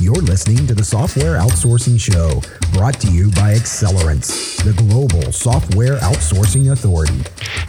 You're 0.00 0.14
listening 0.14 0.64
to 0.68 0.76
the 0.76 0.84
Software 0.84 1.40
Outsourcing 1.40 2.00
Show, 2.00 2.40
brought 2.72 3.00
to 3.00 3.10
you 3.10 3.32
by 3.32 3.54
Accelerance, 3.54 4.62
the 4.62 4.72
global 4.72 5.32
software 5.32 5.96
outsourcing 5.96 6.70
authority. 6.70 7.20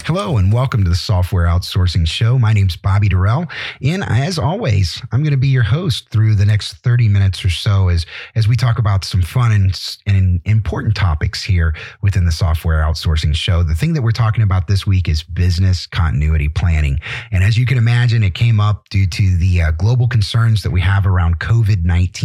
Hello, 0.05 0.37
and 0.37 0.53
welcome 0.53 0.83
to 0.83 0.89
the 0.91 0.95
Software 0.95 1.47
Outsourcing 1.47 2.07
Show. 2.07 2.37
My 2.37 2.53
name's 2.53 2.75
Bobby 2.75 3.09
Durrell, 3.09 3.47
and 3.81 4.03
as 4.03 4.37
always, 4.37 5.01
I'm 5.11 5.23
going 5.23 5.31
to 5.31 5.37
be 5.37 5.47
your 5.47 5.63
host 5.63 6.09
through 6.09 6.35
the 6.35 6.45
next 6.45 6.73
30 6.75 7.07
minutes 7.09 7.43
or 7.43 7.49
so 7.49 7.89
as, 7.89 8.05
as 8.35 8.47
we 8.47 8.55
talk 8.55 8.77
about 8.77 9.03
some 9.03 9.23
fun 9.23 9.51
and, 9.51 9.97
and 10.05 10.39
important 10.45 10.95
topics 10.95 11.43
here 11.43 11.73
within 12.03 12.25
the 12.25 12.31
Software 12.31 12.83
Outsourcing 12.83 13.33
Show. 13.33 13.63
The 13.63 13.73
thing 13.73 13.93
that 13.93 14.03
we're 14.03 14.11
talking 14.11 14.43
about 14.43 14.67
this 14.67 14.85
week 14.85 15.09
is 15.09 15.23
business 15.23 15.87
continuity 15.87 16.49
planning. 16.49 16.99
And 17.31 17.43
as 17.43 17.57
you 17.57 17.65
can 17.65 17.79
imagine, 17.79 18.21
it 18.21 18.35
came 18.35 18.59
up 18.59 18.87
due 18.89 19.07
to 19.07 19.37
the 19.37 19.63
uh, 19.63 19.71
global 19.71 20.07
concerns 20.07 20.61
that 20.61 20.69
we 20.69 20.81
have 20.81 21.07
around 21.07 21.39
COVID 21.39 21.83
19 21.83 22.18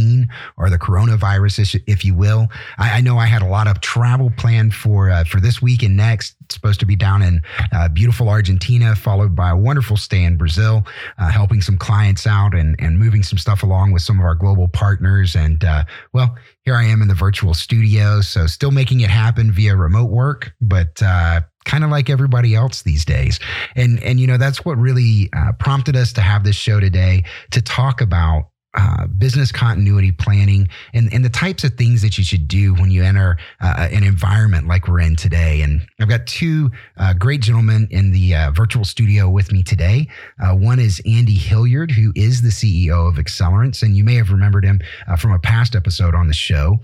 or 0.56 0.70
the 0.70 0.78
coronavirus, 0.78 1.80
if 1.86 2.04
you 2.04 2.14
will. 2.14 2.48
I, 2.78 2.98
I 2.98 3.00
know 3.00 3.18
I 3.18 3.26
had 3.26 3.42
a 3.42 3.46
lot 3.46 3.66
of 3.66 3.80
travel 3.80 4.32
planned 4.36 4.74
for 4.74 5.10
uh, 5.10 5.24
for 5.24 5.40
this 5.40 5.60
week 5.60 5.82
and 5.82 5.96
next. 5.96 6.36
It's 6.44 6.54
supposed 6.54 6.80
to 6.80 6.86
be 6.86 6.96
down 6.96 7.22
in 7.22 7.40
uh, 7.72 7.88
beautiful 7.88 8.28
Argentina, 8.28 8.94
followed 8.94 9.34
by 9.34 9.50
a 9.50 9.56
wonderful 9.56 9.96
stay 9.96 10.24
in 10.24 10.36
Brazil, 10.36 10.84
uh, 11.18 11.30
helping 11.30 11.60
some 11.60 11.78
clients 11.78 12.26
out 12.26 12.54
and 12.54 12.76
and 12.78 12.98
moving 12.98 13.22
some 13.22 13.38
stuff 13.38 13.62
along 13.62 13.92
with 13.92 14.02
some 14.02 14.18
of 14.18 14.24
our 14.24 14.34
global 14.34 14.68
partners. 14.68 15.34
And 15.34 15.64
uh, 15.64 15.84
well, 16.12 16.36
here 16.62 16.74
I 16.74 16.84
am 16.84 17.02
in 17.02 17.08
the 17.08 17.14
virtual 17.14 17.54
studio, 17.54 18.20
so 18.20 18.46
still 18.46 18.70
making 18.70 19.00
it 19.00 19.10
happen 19.10 19.52
via 19.52 19.76
remote 19.76 20.10
work, 20.10 20.54
but 20.60 21.02
uh, 21.02 21.42
kind 21.64 21.84
of 21.84 21.90
like 21.90 22.10
everybody 22.10 22.54
else 22.54 22.82
these 22.82 23.04
days. 23.04 23.40
And 23.74 24.02
and 24.02 24.20
you 24.20 24.26
know 24.26 24.36
that's 24.36 24.64
what 24.64 24.78
really 24.78 25.30
uh, 25.36 25.52
prompted 25.58 25.96
us 25.96 26.12
to 26.14 26.20
have 26.20 26.44
this 26.44 26.56
show 26.56 26.80
today 26.80 27.24
to 27.50 27.62
talk 27.62 28.00
about 28.00 28.48
uh, 28.74 29.06
business 29.06 29.52
continuity 29.52 30.12
planning 30.12 30.68
and, 30.92 31.12
and 31.12 31.24
the 31.24 31.30
types 31.30 31.64
of 31.64 31.74
things 31.74 32.02
that 32.02 32.18
you 32.18 32.24
should 32.24 32.48
do 32.48 32.74
when 32.74 32.90
you 32.90 33.02
enter 33.02 33.36
uh, 33.60 33.88
an 33.90 34.02
environment 34.02 34.66
like 34.66 34.88
we're 34.88 35.00
in 35.00 35.16
today. 35.16 35.62
And 35.62 35.86
I've 36.00 36.08
got 36.08 36.26
two 36.26 36.70
uh, 36.96 37.14
great 37.14 37.40
gentlemen 37.40 37.88
in 37.90 38.10
the 38.10 38.34
uh, 38.34 38.50
virtual 38.50 38.84
studio 38.84 39.28
with 39.28 39.52
me 39.52 39.62
today. 39.62 40.08
Uh, 40.42 40.54
one 40.56 40.78
is 40.78 41.00
Andy 41.06 41.34
Hilliard, 41.34 41.90
who 41.90 42.12
is 42.14 42.42
the 42.42 42.48
CEO 42.48 43.08
of 43.08 43.16
Accelerance, 43.16 43.82
and 43.82 43.96
you 43.96 44.04
may 44.04 44.14
have 44.16 44.30
remembered 44.30 44.64
him 44.64 44.80
uh, 45.06 45.16
from 45.16 45.32
a 45.32 45.38
past 45.38 45.74
episode 45.76 46.14
on 46.14 46.26
the 46.26 46.34
show. 46.34 46.78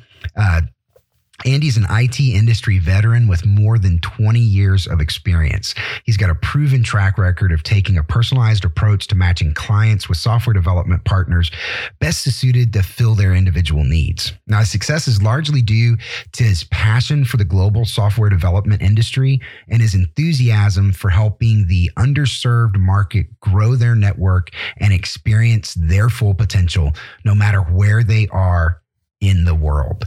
Andy's 1.44 1.76
an 1.76 1.86
IT 1.90 2.20
industry 2.20 2.78
veteran 2.78 3.28
with 3.28 3.46
more 3.46 3.78
than 3.78 3.98
20 4.00 4.38
years 4.38 4.86
of 4.86 5.00
experience. 5.00 5.74
He's 6.04 6.16
got 6.16 6.30
a 6.30 6.34
proven 6.34 6.82
track 6.82 7.18
record 7.18 7.52
of 7.52 7.62
taking 7.62 7.98
a 7.98 8.02
personalized 8.02 8.64
approach 8.64 9.06
to 9.08 9.14
matching 9.14 9.54
clients 9.54 10.08
with 10.08 10.18
software 10.18 10.54
development 10.54 11.04
partners 11.04 11.50
best 11.98 12.24
suited 12.30 12.72
to 12.72 12.82
fill 12.82 13.14
their 13.14 13.34
individual 13.34 13.84
needs. 13.84 14.32
Now, 14.46 14.58
his 14.58 14.70
success 14.70 15.08
is 15.08 15.22
largely 15.22 15.62
due 15.62 15.96
to 16.32 16.44
his 16.44 16.64
passion 16.64 17.24
for 17.24 17.36
the 17.36 17.44
global 17.44 17.84
software 17.84 18.30
development 18.30 18.82
industry 18.82 19.40
and 19.68 19.80
his 19.80 19.94
enthusiasm 19.94 20.92
for 20.92 21.10
helping 21.10 21.66
the 21.66 21.90
underserved 21.96 22.76
market 22.76 23.26
grow 23.40 23.74
their 23.74 23.94
network 23.94 24.50
and 24.78 24.92
experience 24.92 25.74
their 25.74 26.08
full 26.08 26.34
potential, 26.34 26.92
no 27.24 27.34
matter 27.34 27.60
where 27.60 28.02
they 28.02 28.28
are 28.28 28.79
in 29.20 29.44
the 29.44 29.54
world. 29.54 30.04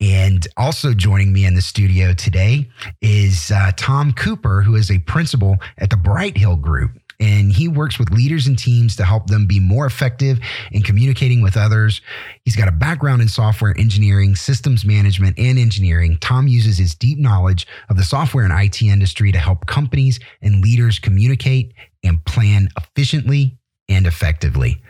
And 0.00 0.46
also 0.56 0.94
joining 0.94 1.32
me 1.32 1.44
in 1.44 1.54
the 1.54 1.62
studio 1.62 2.14
today 2.14 2.70
is 3.00 3.50
uh, 3.50 3.72
Tom 3.76 4.12
Cooper, 4.12 4.62
who 4.62 4.74
is 4.74 4.90
a 4.90 4.98
principal 5.00 5.56
at 5.78 5.90
the 5.90 5.96
BrightHill 5.96 6.60
Group. 6.60 6.92
And 7.20 7.52
he 7.52 7.68
works 7.68 7.98
with 7.98 8.10
leaders 8.10 8.46
and 8.46 8.58
teams 8.58 8.96
to 8.96 9.04
help 9.04 9.28
them 9.28 9.46
be 9.46 9.60
more 9.60 9.86
effective 9.86 10.40
in 10.72 10.82
communicating 10.82 11.42
with 11.42 11.56
others. 11.56 12.02
He's 12.44 12.56
got 12.56 12.66
a 12.66 12.72
background 12.72 13.22
in 13.22 13.28
software 13.28 13.74
engineering, 13.78 14.34
systems 14.34 14.84
management, 14.84 15.38
and 15.38 15.58
engineering. 15.58 16.18
Tom 16.20 16.48
uses 16.48 16.76
his 16.76 16.94
deep 16.94 17.18
knowledge 17.18 17.68
of 17.88 17.96
the 17.96 18.02
software 18.02 18.44
and 18.44 18.52
IT 18.52 18.82
industry 18.82 19.30
to 19.30 19.38
help 19.38 19.66
companies 19.66 20.18
and 20.42 20.60
leaders 20.60 20.98
communicate 20.98 21.72
and 22.02 22.24
plan 22.24 22.68
efficiently 22.76 23.58
and 23.88 24.06
effectively. 24.06 24.82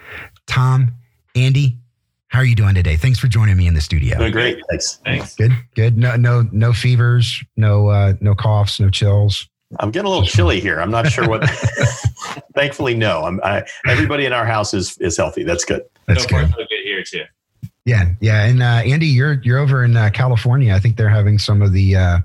Tom, 0.46 0.94
Andy, 1.36 1.78
how 2.34 2.40
are 2.40 2.44
you 2.44 2.56
doing 2.56 2.74
today? 2.74 2.96
Thanks 2.96 3.20
for 3.20 3.28
joining 3.28 3.56
me 3.56 3.68
in 3.68 3.74
the 3.74 3.80
studio. 3.80 4.18
Doing 4.18 4.32
great. 4.32 4.58
Thanks. 4.68 4.98
Thanks. 5.04 5.36
Good. 5.36 5.52
Good. 5.76 5.96
No, 5.96 6.16
no, 6.16 6.48
no 6.50 6.72
fevers, 6.72 7.44
no, 7.56 7.86
uh, 7.86 8.14
no 8.20 8.34
coughs, 8.34 8.80
no 8.80 8.90
chills. 8.90 9.48
I'm 9.78 9.92
getting 9.92 10.06
a 10.06 10.10
little 10.10 10.26
chilly 10.26 10.58
here. 10.58 10.80
I'm 10.80 10.90
not 10.90 11.06
sure 11.06 11.28
what. 11.28 11.48
Thankfully, 12.56 12.94
no. 12.94 13.22
I'm. 13.22 13.40
I, 13.44 13.62
everybody 13.86 14.24
in 14.26 14.32
our 14.32 14.44
house 14.44 14.74
is 14.74 14.98
is 14.98 15.16
healthy. 15.16 15.44
That's 15.44 15.64
good. 15.64 15.82
That's 16.06 16.24
so 16.24 16.28
good. 16.28 16.52
good 16.56 16.66
here 16.82 17.04
too. 17.04 17.22
Yeah, 17.84 18.06
yeah. 18.20 18.46
And 18.46 18.64
uh, 18.64 18.82
Andy, 18.84 19.06
you're 19.06 19.40
you're 19.44 19.58
over 19.60 19.84
in 19.84 19.96
uh, 19.96 20.10
California. 20.12 20.74
I 20.74 20.80
think 20.80 20.96
they're 20.96 21.08
having 21.08 21.38
some 21.38 21.62
of 21.62 21.72
the 21.72 21.94
uh, 21.94 22.18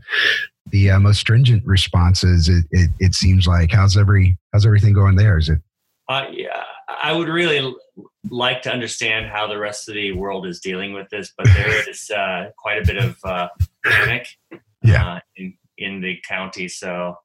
the 0.72 0.90
uh, 0.90 1.00
most 1.00 1.20
stringent 1.20 1.64
responses. 1.68 2.50
It, 2.50 2.66
it, 2.72 2.90
it 3.00 3.14
seems 3.14 3.46
like. 3.46 3.72
How's 3.72 3.96
every 3.96 4.40
how's 4.54 4.66
everything 4.66 4.94
going 4.94 5.18
there? 5.18 5.38
Is 5.38 5.50
it? 5.50 5.60
Uh, 6.08 6.26
yeah, 6.32 6.64
I 7.02 7.14
would 7.14 7.30
really 7.30 7.76
like 8.30 8.62
to 8.64 8.72
understand 8.72 9.28
how 9.28 9.48
the 9.48 9.58
rest 9.58 9.90
of 9.90 9.96
the 9.96 10.12
world 10.12 10.46
is 10.46 10.60
dealing 10.60 10.94
with 10.94 11.10
this, 11.10 11.34
but 11.38 11.48
there 11.48 11.90
is 11.90 12.10
uh, 12.10 12.50
quite 12.58 12.82
a 12.82 12.86
bit 12.86 12.98
of 12.98 13.18
uh, 13.24 13.48
panic 13.86 14.28
yeah. 14.84 15.16
uh, 15.16 15.20
in 15.36 15.54
in 15.78 16.02
the 16.02 16.20
county. 16.28 16.68
So, 16.68 17.16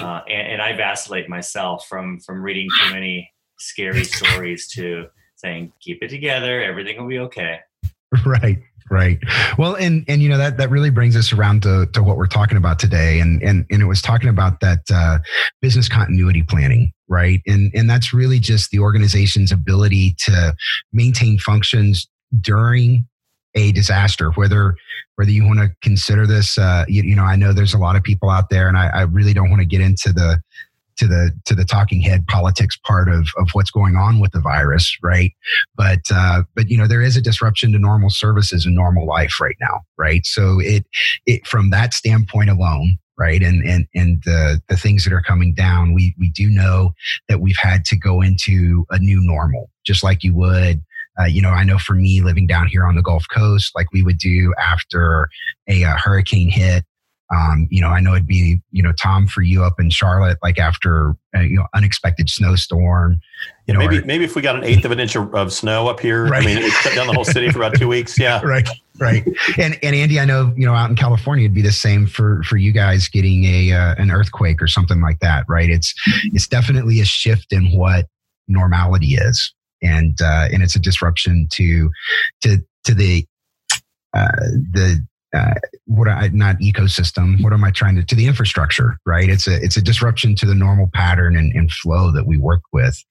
uh, 0.00 0.20
and, 0.28 0.52
and, 0.52 0.62
I 0.62 0.76
vacillate 0.76 1.28
myself 1.28 1.86
from 1.88 2.20
from 2.20 2.42
reading 2.42 2.68
too 2.80 2.92
many 2.92 3.30
scary 3.58 4.04
stories 4.04 4.68
to 4.68 5.06
saying 5.36 5.72
keep 5.80 6.02
it 6.02 6.08
together, 6.08 6.62
everything 6.62 7.00
will 7.00 7.08
be 7.08 7.18
okay. 7.20 7.60
Right. 8.24 8.62
Right. 8.90 9.18
Well, 9.58 9.74
and 9.74 10.04
and 10.08 10.22
you 10.22 10.28
know 10.28 10.38
that 10.38 10.56
that 10.56 10.70
really 10.70 10.90
brings 10.90 11.14
us 11.14 11.32
around 11.32 11.62
to, 11.64 11.86
to 11.92 12.02
what 12.02 12.16
we're 12.16 12.26
talking 12.26 12.56
about 12.56 12.78
today, 12.78 13.20
and 13.20 13.42
and 13.42 13.66
and 13.70 13.82
it 13.82 13.86
was 13.86 14.00
talking 14.00 14.30
about 14.30 14.60
that 14.60 14.80
uh, 14.92 15.18
business 15.60 15.88
continuity 15.88 16.42
planning, 16.42 16.92
right? 17.06 17.42
And 17.46 17.70
and 17.74 17.88
that's 17.88 18.14
really 18.14 18.38
just 18.38 18.70
the 18.70 18.78
organization's 18.78 19.52
ability 19.52 20.14
to 20.20 20.54
maintain 20.92 21.38
functions 21.38 22.08
during 22.40 23.06
a 23.54 23.72
disaster, 23.72 24.30
whether 24.32 24.74
whether 25.16 25.30
you 25.30 25.44
want 25.44 25.58
to 25.58 25.70
consider 25.82 26.26
this, 26.26 26.56
uh, 26.58 26.84
you, 26.86 27.02
you 27.02 27.16
know, 27.16 27.24
I 27.24 27.34
know 27.34 27.52
there's 27.52 27.74
a 27.74 27.78
lot 27.78 27.96
of 27.96 28.02
people 28.02 28.30
out 28.30 28.50
there, 28.50 28.68
and 28.68 28.76
I, 28.76 28.88
I 28.88 29.02
really 29.02 29.34
don't 29.34 29.50
want 29.50 29.60
to 29.60 29.66
get 29.66 29.80
into 29.80 30.12
the 30.12 30.40
to 30.98 31.06
the 31.06 31.32
to 31.46 31.54
the 31.54 31.64
talking 31.64 32.00
head 32.00 32.26
politics 32.26 32.76
part 32.84 33.08
of 33.08 33.28
of 33.36 33.50
what's 33.52 33.70
going 33.70 33.96
on 33.96 34.20
with 34.20 34.32
the 34.32 34.40
virus, 34.40 34.96
right? 35.02 35.32
But 35.76 36.00
uh, 36.12 36.42
but 36.54 36.68
you 36.68 36.76
know 36.78 36.86
there 36.86 37.02
is 37.02 37.16
a 37.16 37.22
disruption 37.22 37.72
to 37.72 37.78
normal 37.78 38.10
services 38.10 38.66
and 38.66 38.74
normal 38.74 39.06
life 39.06 39.40
right 39.40 39.56
now, 39.60 39.80
right? 39.96 40.24
So 40.24 40.58
it 40.60 40.84
it 41.26 41.46
from 41.46 41.70
that 41.70 41.94
standpoint 41.94 42.50
alone, 42.50 42.98
right 43.18 43.42
and 43.42 43.62
and 43.64 43.86
and 43.94 44.22
the 44.24 44.60
the 44.68 44.76
things 44.76 45.04
that 45.04 45.12
are 45.12 45.20
coming 45.20 45.52
down 45.52 45.92
we 45.92 46.14
we 46.18 46.30
do 46.30 46.48
know 46.48 46.92
that 47.28 47.40
we've 47.40 47.58
had 47.60 47.84
to 47.84 47.96
go 47.96 48.22
into 48.22 48.86
a 48.90 48.98
new 48.98 49.20
normal 49.20 49.68
just 49.84 50.02
like 50.02 50.22
you 50.22 50.34
would 50.34 50.82
uh, 51.20 51.24
you 51.24 51.42
know 51.42 51.50
i 51.50 51.64
know 51.64 51.78
for 51.78 51.94
me 51.94 52.22
living 52.22 52.46
down 52.46 52.68
here 52.68 52.86
on 52.86 52.94
the 52.94 53.02
gulf 53.02 53.24
coast 53.34 53.72
like 53.74 53.88
we 53.92 54.02
would 54.02 54.18
do 54.18 54.54
after 54.62 55.28
a, 55.68 55.82
a 55.82 55.90
hurricane 55.90 56.48
hit 56.48 56.84
um, 57.30 57.68
you 57.70 57.82
know, 57.82 57.88
I 57.88 58.00
know 58.00 58.14
it'd 58.14 58.26
be, 58.26 58.60
you 58.70 58.82
know, 58.82 58.92
Tom 58.92 59.26
for 59.26 59.42
you 59.42 59.62
up 59.62 59.78
in 59.78 59.90
Charlotte, 59.90 60.38
like 60.42 60.58
after 60.58 61.14
a, 61.34 61.42
you 61.42 61.56
know 61.56 61.66
unexpected 61.74 62.30
snowstorm. 62.30 63.20
You 63.66 63.74
know, 63.74 63.80
maybe 63.80 63.98
or, 63.98 64.04
maybe 64.06 64.24
if 64.24 64.34
we 64.34 64.40
got 64.40 64.56
an 64.56 64.64
eighth 64.64 64.86
of 64.86 64.92
an 64.92 65.00
inch 65.00 65.14
of, 65.14 65.34
of 65.34 65.52
snow 65.52 65.88
up 65.88 66.00
here, 66.00 66.26
right. 66.26 66.42
I 66.42 66.46
mean, 66.46 66.58
it 66.58 66.70
shut 66.70 66.94
down 66.94 67.06
the 67.06 67.12
whole 67.12 67.26
city 67.26 67.50
for 67.50 67.58
about 67.58 67.74
two 67.74 67.88
weeks. 67.88 68.18
Yeah, 68.18 68.40
right, 68.44 68.66
right. 68.98 69.26
And 69.58 69.78
and 69.82 69.94
Andy, 69.94 70.18
I 70.18 70.24
know 70.24 70.54
you 70.56 70.64
know 70.64 70.72
out 70.72 70.88
in 70.88 70.96
California, 70.96 71.44
it'd 71.44 71.54
be 71.54 71.60
the 71.60 71.70
same 71.70 72.06
for 72.06 72.42
for 72.44 72.56
you 72.56 72.72
guys 72.72 73.08
getting 73.08 73.44
a 73.44 73.72
uh, 73.72 73.94
an 73.98 74.10
earthquake 74.10 74.62
or 74.62 74.66
something 74.66 75.02
like 75.02 75.20
that, 75.20 75.44
right? 75.48 75.68
It's 75.68 75.94
it's 76.32 76.48
definitely 76.48 77.00
a 77.00 77.04
shift 77.04 77.52
in 77.52 77.66
what 77.76 78.06
normality 78.48 79.16
is, 79.16 79.52
and 79.82 80.18
uh, 80.22 80.48
and 80.50 80.62
it's 80.62 80.76
a 80.76 80.80
disruption 80.80 81.46
to 81.52 81.90
to 82.40 82.58
to 82.84 82.94
the 82.94 83.26
uh, 84.14 84.28
the 84.72 85.06
uh, 85.34 85.54
what 85.84 86.08
I 86.08 86.28
not 86.28 86.56
ecosystem. 86.58 87.42
What 87.42 87.52
am 87.52 87.64
I 87.64 87.70
trying 87.70 87.96
to 87.96 88.04
to 88.04 88.14
the 88.14 88.26
infrastructure? 88.26 88.98
Right. 89.04 89.28
It's 89.28 89.46
a 89.46 89.62
it's 89.62 89.76
a 89.76 89.82
disruption 89.82 90.34
to 90.36 90.46
the 90.46 90.54
normal 90.54 90.88
pattern 90.92 91.36
and, 91.36 91.52
and 91.54 91.70
flow 91.70 92.12
that 92.12 92.26
we 92.26 92.36
work 92.36 92.62
with 92.72 93.02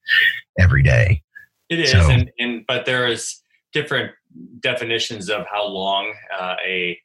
every 0.60 0.84
day. 0.84 1.22
It 1.69 1.81
is, 1.81 1.92
so, 1.92 2.10
and, 2.10 2.31
and 2.40 2.66
but 2.68 2.86
there 2.86 3.08
is 3.08 3.42
different 3.74 4.14
definitions 4.60 5.30
of 5.30 5.46
how 5.48 5.68
long 5.68 6.14
uh, 6.38 6.56
a 6.66 7.00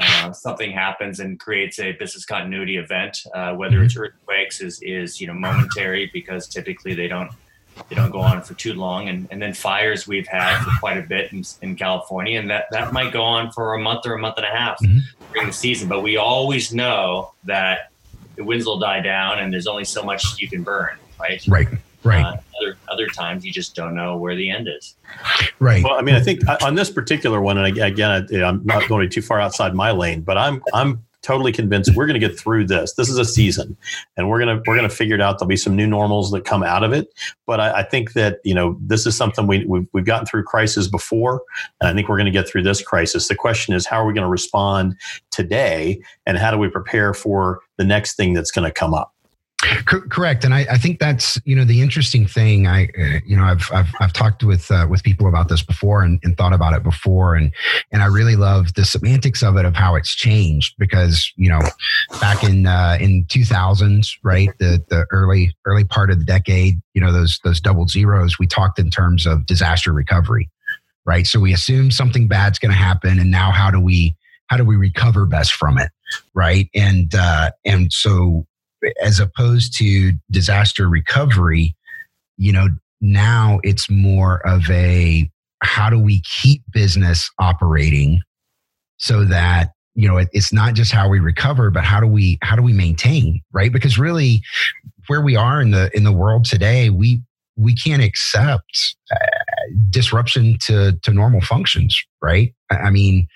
uh, 0.00 0.32
something 0.32 0.70
happens 0.70 1.20
and 1.20 1.40
creates 1.40 1.78
a 1.80 1.92
business 1.92 2.24
continuity 2.24 2.76
event. 2.76 3.18
Uh, 3.34 3.52
whether 3.54 3.76
mm-hmm. 3.76 3.86
it's 3.86 3.96
earthquakes 3.96 4.60
is 4.60 4.80
is 4.82 5.20
you 5.20 5.26
know 5.26 5.34
momentary 5.34 6.10
because 6.12 6.48
typically 6.48 6.94
they 6.94 7.08
don't 7.08 7.30
they 7.88 7.96
don't 7.96 8.10
go 8.10 8.20
on 8.20 8.42
for 8.42 8.54
too 8.54 8.74
long. 8.74 9.08
And, 9.08 9.28
and 9.30 9.40
then 9.40 9.54
fires 9.54 10.06
we've 10.06 10.26
had 10.26 10.62
for 10.62 10.70
quite 10.80 10.98
a 10.98 11.02
bit 11.02 11.32
in, 11.32 11.44
in 11.62 11.76
California, 11.76 12.38
and 12.38 12.50
that, 12.50 12.66
that 12.70 12.92
might 12.92 13.12
go 13.12 13.22
on 13.22 13.52
for 13.52 13.74
a 13.74 13.78
month 13.78 14.06
or 14.06 14.14
a 14.14 14.18
month 14.18 14.36
and 14.36 14.46
a 14.46 14.50
half 14.50 14.80
mm-hmm. 14.80 14.98
during 15.32 15.48
the 15.48 15.54
season. 15.54 15.88
But 15.88 16.02
we 16.02 16.16
always 16.16 16.72
know 16.72 17.32
that 17.44 17.90
the 18.36 18.44
winds 18.44 18.66
will 18.66 18.78
die 18.78 19.00
down 19.00 19.40
and 19.40 19.52
there's 19.52 19.66
only 19.66 19.84
so 19.84 20.02
much 20.02 20.40
you 20.40 20.48
can 20.48 20.62
burn, 20.62 20.96
right? 21.20 21.44
Right. 21.48 21.68
Right. 22.04 22.24
Uh, 22.24 22.36
other, 22.60 22.78
other 22.88 23.06
times 23.08 23.44
you 23.44 23.52
just 23.52 23.74
don't 23.74 23.94
know 23.94 24.16
where 24.16 24.36
the 24.36 24.48
end 24.48 24.68
is. 24.68 24.94
Right. 25.58 25.82
Well, 25.82 25.94
I 25.94 26.02
mean, 26.02 26.14
I 26.14 26.20
think 26.20 26.46
uh, 26.48 26.56
on 26.62 26.76
this 26.76 26.90
particular 26.90 27.40
one, 27.40 27.58
and 27.58 27.78
again, 27.78 28.28
I'm 28.44 28.64
not 28.64 28.88
going 28.88 29.10
too 29.10 29.20
far 29.20 29.40
outside 29.40 29.74
my 29.74 29.90
lane, 29.90 30.20
but 30.20 30.38
I'm 30.38 30.62
I'm 30.72 31.04
totally 31.22 31.52
convinced 31.52 31.94
we're 31.94 32.06
going 32.06 32.20
to 32.20 32.26
get 32.26 32.38
through 32.38 32.66
this. 32.66 32.94
This 32.94 33.08
is 33.08 33.18
a 33.18 33.24
season, 33.24 33.76
and 34.16 34.28
we're 34.28 34.38
gonna 34.38 34.60
we're 34.66 34.76
gonna 34.76 34.88
figure 34.88 35.14
it 35.14 35.20
out. 35.20 35.38
There'll 35.38 35.48
be 35.48 35.56
some 35.56 35.76
new 35.76 35.86
normals 35.86 36.30
that 36.30 36.44
come 36.44 36.62
out 36.62 36.84
of 36.84 36.92
it, 36.92 37.08
but 37.46 37.60
I, 37.60 37.78
I 37.78 37.82
think 37.82 38.12
that 38.12 38.38
you 38.44 38.54
know 38.54 38.78
this 38.80 39.06
is 39.06 39.16
something 39.16 39.46
we 39.46 39.64
we've, 39.64 39.86
we've 39.92 40.04
gotten 40.04 40.26
through 40.26 40.44
crisis 40.44 40.88
before, 40.88 41.42
and 41.80 41.88
I 41.88 41.94
think 41.94 42.08
we're 42.08 42.18
going 42.18 42.26
to 42.26 42.32
get 42.32 42.48
through 42.48 42.62
this 42.62 42.82
crisis. 42.82 43.28
The 43.28 43.34
question 43.34 43.74
is, 43.74 43.86
how 43.86 43.96
are 44.02 44.06
we 44.06 44.14
going 44.14 44.26
to 44.26 44.30
respond 44.30 44.96
today, 45.30 46.00
and 46.26 46.38
how 46.38 46.50
do 46.50 46.58
we 46.58 46.68
prepare 46.68 47.14
for 47.14 47.60
the 47.76 47.84
next 47.84 48.16
thing 48.16 48.32
that's 48.32 48.50
going 48.50 48.66
to 48.66 48.72
come 48.72 48.94
up? 48.94 49.12
Correct, 49.60 50.44
and 50.44 50.54
I, 50.54 50.60
I, 50.70 50.78
think 50.78 51.00
that's 51.00 51.40
you 51.44 51.56
know 51.56 51.64
the 51.64 51.80
interesting 51.80 52.26
thing. 52.26 52.68
I 52.68 52.84
uh, 52.96 53.18
you 53.26 53.36
know 53.36 53.42
I've 53.42 53.68
I've, 53.72 53.88
I've 54.00 54.12
talked 54.12 54.44
with 54.44 54.70
uh, 54.70 54.86
with 54.88 55.02
people 55.02 55.26
about 55.26 55.48
this 55.48 55.62
before 55.62 56.02
and, 56.02 56.20
and, 56.22 56.36
thought 56.36 56.52
about 56.52 56.74
it 56.74 56.84
before, 56.84 57.34
and 57.34 57.52
and 57.90 58.00
I 58.00 58.06
really 58.06 58.36
love 58.36 58.74
the 58.74 58.84
semantics 58.84 59.42
of 59.42 59.56
it 59.56 59.64
of 59.64 59.74
how 59.74 59.96
it's 59.96 60.14
changed 60.14 60.74
because 60.78 61.32
you 61.36 61.48
know 61.48 61.60
back 62.20 62.44
in 62.44 62.66
uh, 62.66 62.98
in 63.00 63.26
two 63.28 63.44
thousands, 63.44 64.16
right, 64.22 64.50
the 64.58 64.82
the 64.90 65.06
early 65.10 65.56
early 65.64 65.84
part 65.84 66.12
of 66.12 66.20
the 66.20 66.24
decade, 66.24 66.80
you 66.94 67.00
know 67.00 67.12
those 67.12 67.40
those 67.42 67.60
double 67.60 67.88
zeros, 67.88 68.38
we 68.38 68.46
talked 68.46 68.78
in 68.78 68.90
terms 68.90 69.26
of 69.26 69.44
disaster 69.44 69.92
recovery, 69.92 70.48
right? 71.04 71.26
So 71.26 71.40
we 71.40 71.52
assume 71.52 71.90
something 71.90 72.28
bad's 72.28 72.60
going 72.60 72.72
to 72.72 72.78
happen, 72.78 73.18
and 73.18 73.32
now 73.32 73.50
how 73.50 73.72
do 73.72 73.80
we 73.80 74.14
how 74.46 74.56
do 74.56 74.64
we 74.64 74.76
recover 74.76 75.26
best 75.26 75.52
from 75.52 75.78
it, 75.78 75.90
right? 76.32 76.70
And 76.76 77.12
uh, 77.12 77.50
and 77.64 77.92
so 77.92 78.46
as 79.02 79.20
opposed 79.20 79.76
to 79.78 80.12
disaster 80.30 80.88
recovery, 80.88 81.74
you 82.36 82.52
know, 82.52 82.68
now 83.00 83.60
it's 83.62 83.88
more 83.90 84.46
of 84.46 84.68
a 84.70 85.30
how 85.62 85.90
do 85.90 85.98
we 85.98 86.20
keep 86.20 86.62
business 86.72 87.30
operating 87.38 88.20
so 88.98 89.24
that 89.24 89.72
you 89.94 90.08
know 90.08 90.16
it, 90.16 90.28
it's 90.32 90.52
not 90.52 90.74
just 90.74 90.92
how 90.92 91.08
we 91.08 91.18
recover 91.18 91.70
but 91.70 91.84
how 91.84 92.00
do 92.00 92.06
we 92.06 92.38
how 92.42 92.56
do 92.56 92.62
we 92.62 92.72
maintain 92.72 93.40
right? 93.52 93.72
Because 93.72 93.98
really 93.98 94.42
where 95.06 95.20
we 95.20 95.36
are 95.36 95.60
in 95.60 95.70
the 95.70 95.90
in 95.96 96.04
the 96.04 96.12
world 96.12 96.44
today 96.44 96.90
we 96.90 97.22
we 97.56 97.74
can't 97.74 98.02
accept 98.02 98.96
uh, 99.12 99.16
disruption 99.90 100.58
to 100.60 100.92
to 101.02 101.12
normal 101.12 101.40
functions 101.40 102.00
right? 102.22 102.54
I 102.70 102.90
mean 102.90 103.26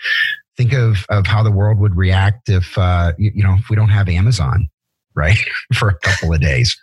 think 0.57 0.73
of 0.73 1.07
of 1.09 1.27
how 1.27 1.43
the 1.43 1.51
world 1.51 1.79
would 1.79 1.97
react 1.97 2.49
if 2.49 2.77
uh, 2.79 3.13
you, 3.19 3.33
you 3.35 3.43
know 3.43 3.57
if 3.59 3.69
we 3.71 3.77
don't 3.77 3.89
have 3.89 4.09
amazon 4.09 4.69
right? 5.15 5.39
For 5.75 5.89
a 5.89 5.99
couple 5.99 6.33
of 6.33 6.41
days. 6.41 6.77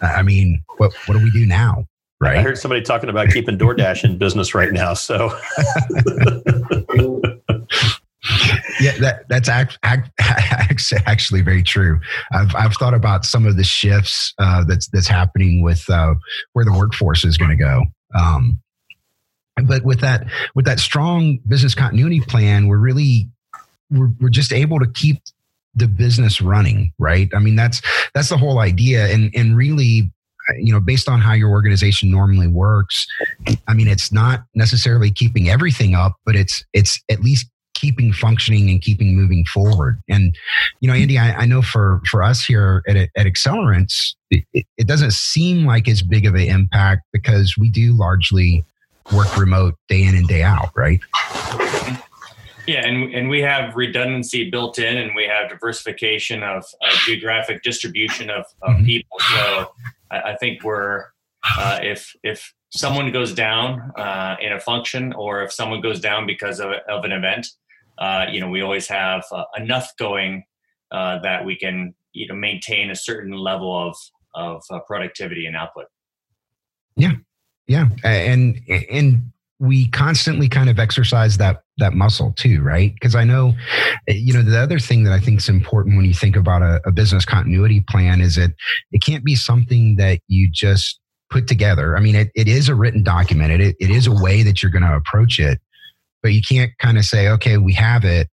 I 0.00 0.22
mean, 0.22 0.62
what 0.76 0.94
what 1.06 1.18
do 1.18 1.24
we 1.24 1.30
do 1.30 1.46
now? 1.46 1.86
Right. 2.18 2.38
I 2.38 2.42
heard 2.42 2.56
somebody 2.56 2.80
talking 2.80 3.10
about 3.10 3.28
keeping 3.28 3.58
DoorDash 3.58 4.02
in 4.02 4.16
business 4.16 4.54
right 4.54 4.72
now. 4.72 4.94
So 4.94 5.26
yeah, 8.80 8.96
that, 8.98 9.24
that's 9.28 9.50
act, 9.50 9.78
act, 9.82 10.10
actually 11.06 11.42
very 11.42 11.62
true. 11.62 12.00
I've, 12.32 12.54
I've 12.54 12.72
thought 12.74 12.94
about 12.94 13.26
some 13.26 13.46
of 13.46 13.58
the 13.58 13.64
shifts 13.64 14.32
uh, 14.38 14.64
that's 14.64 14.88
that's 14.88 15.08
happening 15.08 15.62
with 15.62 15.88
uh, 15.90 16.14
where 16.54 16.64
the 16.64 16.72
workforce 16.72 17.24
is 17.24 17.36
going 17.36 17.50
to 17.50 17.56
go. 17.56 17.84
Um, 18.18 18.60
but 19.64 19.84
with 19.84 20.00
that 20.00 20.26
with 20.54 20.64
that 20.64 20.80
strong 20.80 21.38
business 21.46 21.74
continuity 21.74 22.20
plan, 22.20 22.66
we're 22.66 22.78
really 22.78 23.28
we're, 23.90 24.10
we're 24.20 24.28
just 24.28 24.52
able 24.52 24.78
to 24.78 24.86
keep 24.86 25.18
the 25.76 25.86
business 25.86 26.40
running, 26.40 26.92
right? 26.98 27.28
I 27.34 27.38
mean, 27.38 27.54
that's 27.54 27.80
that's 28.14 28.30
the 28.30 28.38
whole 28.38 28.58
idea, 28.58 29.06
and 29.06 29.30
and 29.34 29.56
really, 29.56 30.10
you 30.58 30.72
know, 30.72 30.80
based 30.80 31.08
on 31.08 31.20
how 31.20 31.34
your 31.34 31.50
organization 31.50 32.10
normally 32.10 32.48
works, 32.48 33.06
I 33.68 33.74
mean, 33.74 33.88
it's 33.88 34.10
not 34.10 34.44
necessarily 34.54 35.10
keeping 35.10 35.48
everything 35.48 35.94
up, 35.94 36.16
but 36.24 36.34
it's 36.34 36.64
it's 36.72 37.00
at 37.10 37.20
least 37.20 37.48
keeping 37.74 38.10
functioning 38.10 38.70
and 38.70 38.80
keeping 38.80 39.14
moving 39.14 39.44
forward. 39.44 40.00
And 40.08 40.36
you 40.80 40.88
know, 40.88 40.94
Andy, 40.94 41.18
I, 41.18 41.42
I 41.42 41.46
know 41.46 41.62
for 41.62 42.00
for 42.10 42.22
us 42.22 42.44
here 42.44 42.82
at 42.88 42.96
at 42.96 43.26
Accelerance, 43.26 44.14
it, 44.30 44.44
it 44.54 44.86
doesn't 44.86 45.12
seem 45.12 45.66
like 45.66 45.88
as 45.88 46.02
big 46.02 46.26
of 46.26 46.34
an 46.34 46.40
impact 46.40 47.02
because 47.12 47.56
we 47.58 47.68
do 47.68 47.92
largely 47.92 48.64
work 49.12 49.36
remote 49.36 49.74
day 49.88 50.02
in 50.02 50.16
and 50.16 50.26
day 50.26 50.42
out, 50.42 50.70
right? 50.74 51.00
Yeah, 52.66 52.86
and, 52.86 53.14
and 53.14 53.28
we 53.28 53.40
have 53.42 53.76
redundancy 53.76 54.50
built 54.50 54.78
in, 54.78 54.96
and 54.98 55.14
we 55.14 55.24
have 55.24 55.48
diversification 55.48 56.42
of 56.42 56.64
uh, 56.82 56.96
geographic 57.04 57.62
distribution 57.62 58.28
of, 58.28 58.44
of 58.62 58.76
mm-hmm. 58.76 58.84
people. 58.84 59.18
So 59.34 59.72
I, 60.10 60.20
I 60.32 60.36
think 60.36 60.64
we're 60.64 61.04
uh, 61.58 61.78
if 61.82 62.14
if 62.22 62.52
someone 62.70 63.12
goes 63.12 63.32
down 63.32 63.92
uh, 63.96 64.36
in 64.40 64.52
a 64.52 64.60
function, 64.60 65.12
or 65.12 65.42
if 65.42 65.52
someone 65.52 65.80
goes 65.80 66.00
down 66.00 66.26
because 66.26 66.60
of, 66.60 66.72
of 66.88 67.04
an 67.04 67.12
event, 67.12 67.46
uh, 67.98 68.26
you 68.30 68.40
know, 68.40 68.48
we 68.48 68.62
always 68.62 68.88
have 68.88 69.24
uh, 69.30 69.44
enough 69.56 69.92
going 69.96 70.44
uh, 70.90 71.20
that 71.20 71.44
we 71.44 71.56
can 71.56 71.94
you 72.12 72.26
know 72.26 72.34
maintain 72.34 72.90
a 72.90 72.96
certain 72.96 73.32
level 73.32 73.76
of 73.76 73.96
of 74.34 74.62
productivity 74.86 75.46
and 75.46 75.56
output. 75.56 75.86
Yeah, 76.96 77.12
yeah, 77.66 77.88
and 78.02 78.60
and 78.90 79.32
we 79.58 79.88
constantly 79.88 80.48
kind 80.48 80.68
of 80.68 80.78
exercise 80.78 81.38
that 81.38 81.62
that 81.78 81.94
muscle 81.94 82.32
too, 82.32 82.62
right? 82.62 82.92
Because 82.94 83.14
I 83.14 83.24
know, 83.24 83.54
you 84.06 84.32
know, 84.32 84.42
the 84.42 84.58
other 84.58 84.78
thing 84.78 85.04
that 85.04 85.12
I 85.12 85.20
think 85.20 85.40
is 85.40 85.48
important 85.48 85.96
when 85.96 86.04
you 86.04 86.14
think 86.14 86.36
about 86.36 86.62
a, 86.62 86.80
a 86.84 86.92
business 86.92 87.24
continuity 87.24 87.80
plan 87.80 88.20
is 88.20 88.36
that 88.36 88.52
it 88.92 89.02
can't 89.02 89.24
be 89.24 89.34
something 89.34 89.96
that 89.96 90.20
you 90.28 90.48
just 90.50 91.00
put 91.30 91.48
together. 91.48 91.96
I 91.96 92.00
mean, 92.00 92.14
it, 92.14 92.30
it 92.34 92.48
is 92.48 92.68
a 92.68 92.74
written 92.74 93.02
document. 93.02 93.60
It, 93.60 93.76
it 93.80 93.90
is 93.90 94.06
a 94.06 94.12
way 94.12 94.42
that 94.42 94.62
you're 94.62 94.72
going 94.72 94.84
to 94.84 94.94
approach 94.94 95.38
it, 95.38 95.60
but 96.22 96.32
you 96.32 96.42
can't 96.42 96.72
kind 96.78 96.98
of 96.98 97.04
say, 97.04 97.28
okay, 97.28 97.56
we 97.56 97.72
have 97.74 98.04
it, 98.04 98.28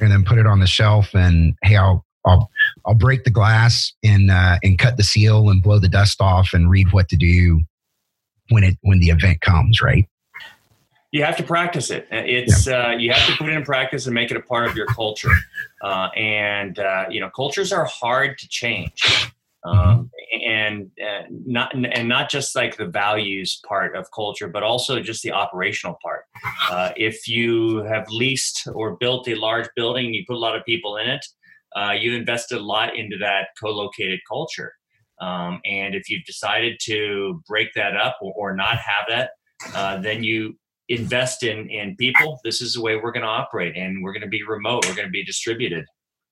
and 0.00 0.10
then 0.10 0.24
put 0.24 0.38
it 0.38 0.46
on 0.46 0.60
the 0.60 0.66
shelf 0.66 1.14
and 1.14 1.54
hey, 1.62 1.76
I'll 1.76 2.04
I'll 2.24 2.50
I'll 2.84 2.94
break 2.94 3.24
the 3.24 3.30
glass 3.30 3.92
and 4.02 4.30
uh, 4.30 4.58
and 4.62 4.78
cut 4.78 4.96
the 4.96 5.02
seal 5.04 5.48
and 5.48 5.62
blow 5.62 5.78
the 5.78 5.88
dust 5.88 6.20
off 6.20 6.50
and 6.52 6.68
read 6.68 6.92
what 6.92 7.08
to 7.10 7.16
do 7.16 7.60
when 8.48 8.64
it 8.64 8.76
when 8.82 8.98
the 8.98 9.10
event 9.10 9.40
comes, 9.40 9.80
right? 9.80 10.06
You 11.12 11.22
have 11.22 11.36
to 11.36 11.42
practice 11.42 11.90
it. 11.90 12.06
It's 12.10 12.66
yeah. 12.66 12.88
uh, 12.88 12.90
you 12.92 13.12
have 13.12 13.26
to 13.26 13.36
put 13.36 13.48
it 13.48 13.56
in 13.56 13.62
practice 13.64 14.06
and 14.06 14.14
make 14.14 14.30
it 14.30 14.36
a 14.36 14.42
part 14.42 14.66
of 14.68 14.76
your 14.76 14.86
culture. 14.86 15.32
Uh, 15.82 16.08
and 16.16 16.78
uh, 16.78 17.06
you 17.10 17.20
know, 17.20 17.30
cultures 17.30 17.72
are 17.72 17.84
hard 17.84 18.38
to 18.38 18.48
change, 18.48 19.30
um, 19.64 20.10
and 20.44 20.90
uh, 21.00 21.22
not 21.30 21.74
and 21.74 22.08
not 22.08 22.30
just 22.30 22.56
like 22.56 22.76
the 22.76 22.86
values 22.86 23.60
part 23.68 23.96
of 23.96 24.10
culture, 24.12 24.48
but 24.48 24.62
also 24.62 25.00
just 25.00 25.22
the 25.22 25.32
operational 25.32 25.96
part. 26.02 26.24
Uh, 26.70 26.90
if 26.96 27.28
you 27.28 27.78
have 27.84 28.08
leased 28.10 28.68
or 28.74 28.96
built 28.96 29.28
a 29.28 29.34
large 29.34 29.68
building, 29.76 30.12
you 30.12 30.24
put 30.26 30.34
a 30.34 30.38
lot 30.38 30.56
of 30.56 30.64
people 30.64 30.96
in 30.96 31.08
it. 31.08 31.24
Uh, 31.76 31.92
you 31.92 32.14
invested 32.14 32.58
a 32.58 32.62
lot 32.62 32.96
into 32.96 33.16
that 33.18 33.48
co-located 33.60 34.18
culture. 34.26 34.72
Um, 35.20 35.60
and 35.64 35.94
if 35.94 36.08
you've 36.10 36.24
decided 36.24 36.78
to 36.82 37.42
break 37.46 37.68
that 37.74 37.96
up 37.96 38.16
or, 38.20 38.32
or 38.36 38.56
not 38.56 38.76
have 38.76 39.04
that, 39.08 39.30
uh, 39.74 39.98
then 39.98 40.22
you 40.22 40.56
invest 40.88 41.42
in 41.42 41.68
in 41.70 41.96
people. 41.96 42.40
This 42.44 42.60
is 42.60 42.74
the 42.74 42.80
way 42.80 42.96
we're 42.96 43.12
going 43.12 43.22
to 43.22 43.28
operate 43.28 43.76
and 43.76 44.02
we're 44.02 44.12
going 44.12 44.22
to 44.22 44.28
be 44.28 44.42
remote. 44.42 44.86
We're 44.86 44.94
going 44.94 45.08
to 45.08 45.12
be 45.12 45.24
distributed. 45.24 45.84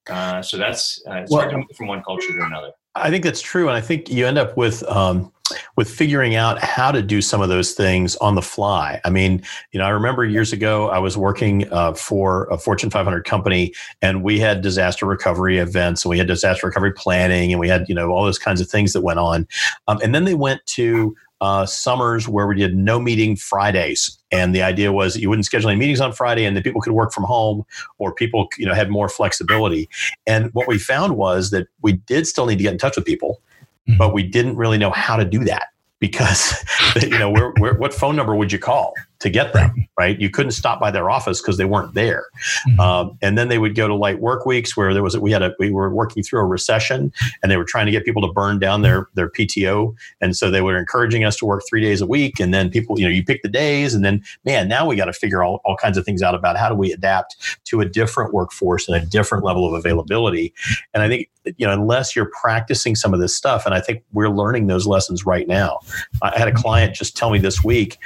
Uh, 0.08 0.42
so 0.42 0.56
that's 0.56 1.02
uh, 1.08 1.14
it's 1.14 1.30
well, 1.30 1.48
hard 1.48 1.64
from 1.76 1.86
one 1.86 2.02
culture 2.02 2.32
to 2.32 2.44
another. 2.44 2.72
I 2.94 3.10
think 3.10 3.24
that's 3.24 3.40
true 3.40 3.68
and 3.68 3.76
i 3.76 3.80
think 3.80 4.08
you 4.08 4.24
end 4.24 4.38
up 4.38 4.56
with 4.56 4.84
um, 4.84 5.32
with 5.76 5.90
figuring 5.90 6.36
out 6.36 6.60
how 6.60 6.92
to 6.92 7.02
do 7.02 7.20
some 7.20 7.42
of 7.42 7.48
those 7.48 7.72
things 7.72 8.16
on 8.16 8.34
the 8.36 8.42
fly. 8.42 9.00
I 9.04 9.10
mean 9.10 9.42
you 9.72 9.78
know 9.78 9.84
i 9.84 9.88
remember 9.88 10.24
years 10.24 10.52
ago 10.52 10.88
i 10.90 10.98
was 10.98 11.16
working 11.16 11.70
uh, 11.72 11.94
for 11.94 12.44
a 12.50 12.58
fortune 12.58 12.90
500 12.90 13.24
company 13.24 13.74
and 14.00 14.22
we 14.22 14.38
had 14.38 14.60
disaster 14.60 15.06
recovery 15.06 15.58
events 15.58 16.04
and 16.04 16.10
we 16.10 16.18
had 16.18 16.28
disaster 16.28 16.68
recovery 16.68 16.92
planning 16.92 17.52
and 17.52 17.58
we 17.58 17.68
had 17.68 17.88
you 17.88 17.96
know 17.96 18.10
all 18.10 18.24
those 18.24 18.38
kinds 18.38 18.60
of 18.60 18.68
things 18.68 18.92
that 18.92 19.00
went 19.00 19.18
on. 19.18 19.48
Um, 19.88 19.98
and 20.02 20.14
then 20.14 20.24
they 20.24 20.34
went 20.34 20.64
to 20.66 21.16
uh, 21.40 21.66
summers 21.66 22.28
where 22.28 22.46
we 22.46 22.54
did 22.54 22.76
no 22.76 22.98
meeting 22.98 23.36
Fridays, 23.36 24.18
and 24.34 24.52
the 24.54 24.62
idea 24.62 24.92
was 24.92 25.16
you 25.16 25.28
wouldn't 25.28 25.46
schedule 25.46 25.70
any 25.70 25.78
meetings 25.78 26.00
on 26.00 26.12
Friday, 26.12 26.44
and 26.44 26.56
that 26.56 26.64
people 26.64 26.80
could 26.80 26.92
work 26.92 27.12
from 27.12 27.24
home, 27.24 27.64
or 27.98 28.12
people 28.12 28.48
you 28.58 28.66
know 28.66 28.74
had 28.74 28.90
more 28.90 29.08
flexibility. 29.08 29.88
And 30.26 30.52
what 30.54 30.66
we 30.66 30.78
found 30.78 31.16
was 31.16 31.50
that 31.50 31.68
we 31.82 31.92
did 31.92 32.26
still 32.26 32.46
need 32.46 32.56
to 32.56 32.64
get 32.64 32.72
in 32.72 32.78
touch 32.78 32.96
with 32.96 33.04
people, 33.04 33.40
mm-hmm. 33.88 33.96
but 33.96 34.12
we 34.12 34.24
didn't 34.24 34.56
really 34.56 34.76
know 34.76 34.90
how 34.90 35.16
to 35.16 35.24
do 35.24 35.44
that 35.44 35.68
because 36.00 36.52
you 37.02 37.18
know 37.18 37.30
where, 37.30 37.50
where, 37.58 37.74
what 37.74 37.94
phone 37.94 38.16
number 38.16 38.34
would 38.34 38.50
you 38.50 38.58
call 38.58 38.92
to 39.20 39.30
get 39.30 39.52
them, 39.52 39.70
right? 39.76 39.88
right? 39.98 40.20
You 40.20 40.28
couldn't 40.28 40.52
stop 40.52 40.80
by 40.80 40.90
their 40.90 41.10
office 41.10 41.40
because 41.40 41.56
they 41.56 41.64
weren't 41.64 41.94
there. 41.94 42.24
Mm-hmm. 42.68 42.80
Um, 42.80 43.18
and 43.22 43.38
then 43.38 43.48
they 43.48 43.58
would 43.58 43.74
go 43.74 43.88
to 43.88 43.94
light 43.94 44.20
work 44.20 44.44
weeks 44.44 44.76
where 44.76 44.92
there 44.92 45.02
was, 45.02 45.16
we 45.16 45.32
had 45.32 45.42
a, 45.42 45.54
we 45.58 45.70
were 45.70 45.88
working 45.88 46.22
through 46.22 46.40
a 46.40 46.44
recession 46.44 47.12
and 47.42 47.50
they 47.50 47.56
were 47.56 47.64
trying 47.64 47.86
to 47.86 47.92
get 47.92 48.04
people 48.04 48.22
to 48.22 48.32
burn 48.32 48.58
down 48.58 48.82
their, 48.82 49.08
their 49.14 49.30
PTO. 49.30 49.94
And 50.20 50.36
so 50.36 50.50
they 50.50 50.60
were 50.60 50.76
encouraging 50.76 51.24
us 51.24 51.36
to 51.36 51.46
work 51.46 51.62
three 51.68 51.80
days 51.80 52.00
a 52.00 52.06
week. 52.06 52.40
And 52.40 52.52
then 52.52 52.70
people, 52.70 52.98
you 52.98 53.06
know, 53.06 53.10
you 53.10 53.24
pick 53.24 53.42
the 53.42 53.48
days 53.48 53.94
and 53.94 54.04
then, 54.04 54.22
man, 54.44 54.68
now 54.68 54.86
we 54.86 54.96
got 54.96 55.06
to 55.06 55.12
figure 55.12 55.42
all, 55.42 55.60
all 55.64 55.76
kinds 55.76 55.96
of 55.96 56.04
things 56.04 56.22
out 56.22 56.34
about 56.34 56.56
how 56.56 56.68
do 56.68 56.74
we 56.74 56.92
adapt 56.92 57.36
to 57.64 57.80
a 57.80 57.84
different 57.84 58.34
workforce 58.34 58.88
and 58.88 58.96
a 58.96 59.06
different 59.06 59.44
level 59.44 59.66
of 59.66 59.74
availability. 59.74 60.52
And 60.92 61.02
I 61.02 61.08
think, 61.08 61.30
you 61.56 61.66
know, 61.66 61.72
unless 61.72 62.16
you're 62.16 62.30
practicing 62.40 62.96
some 62.96 63.14
of 63.14 63.20
this 63.20 63.36
stuff, 63.36 63.66
and 63.66 63.74
I 63.74 63.80
think 63.80 64.02
we're 64.12 64.30
learning 64.30 64.66
those 64.66 64.86
lessons 64.86 65.26
right 65.26 65.46
now. 65.46 65.78
I 66.22 66.36
had 66.38 66.48
a 66.48 66.52
client 66.52 66.94
just 66.94 67.16
tell 67.16 67.30
me 67.30 67.38
this 67.38 67.62
week, 67.62 67.98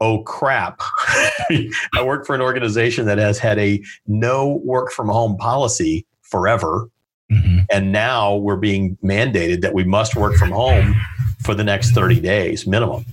oh 0.00 0.22
crap, 0.22 0.80
I 1.50 2.02
work 2.02 2.26
for 2.26 2.34
an 2.34 2.40
organization 2.40 3.06
that 3.06 3.18
has 3.18 3.38
had 3.38 3.58
a 3.58 3.82
no 4.06 4.60
work 4.64 4.92
from 4.92 5.08
home 5.08 5.36
policy 5.36 6.06
forever. 6.22 6.88
Mm-hmm. 7.30 7.58
And 7.70 7.92
now 7.92 8.36
we're 8.36 8.56
being 8.56 8.96
mandated 9.04 9.60
that 9.60 9.72
we 9.72 9.84
must 9.84 10.16
work 10.16 10.34
from 10.34 10.50
home 10.50 10.96
for 11.44 11.54
the 11.54 11.62
next 11.62 11.92
30 11.92 12.20
days 12.20 12.66
minimum. 12.66 13.04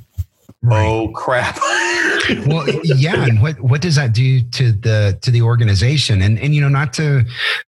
Right. 0.63 0.85
Oh 0.85 1.09
crap. 1.09 1.59
well, 2.47 2.67
yeah, 2.83 3.25
and 3.25 3.41
what 3.41 3.59
what 3.61 3.79
does 3.79 3.95
that 3.95 4.11
do 4.11 4.41
to 4.41 4.71
the 4.71 5.17
to 5.21 5.29
the 5.29 5.41
organization? 5.43 6.21
And 6.21 6.39
and 6.39 6.53
you 6.53 6.61
know, 6.61 6.67
not 6.67 6.93
to 6.93 7.23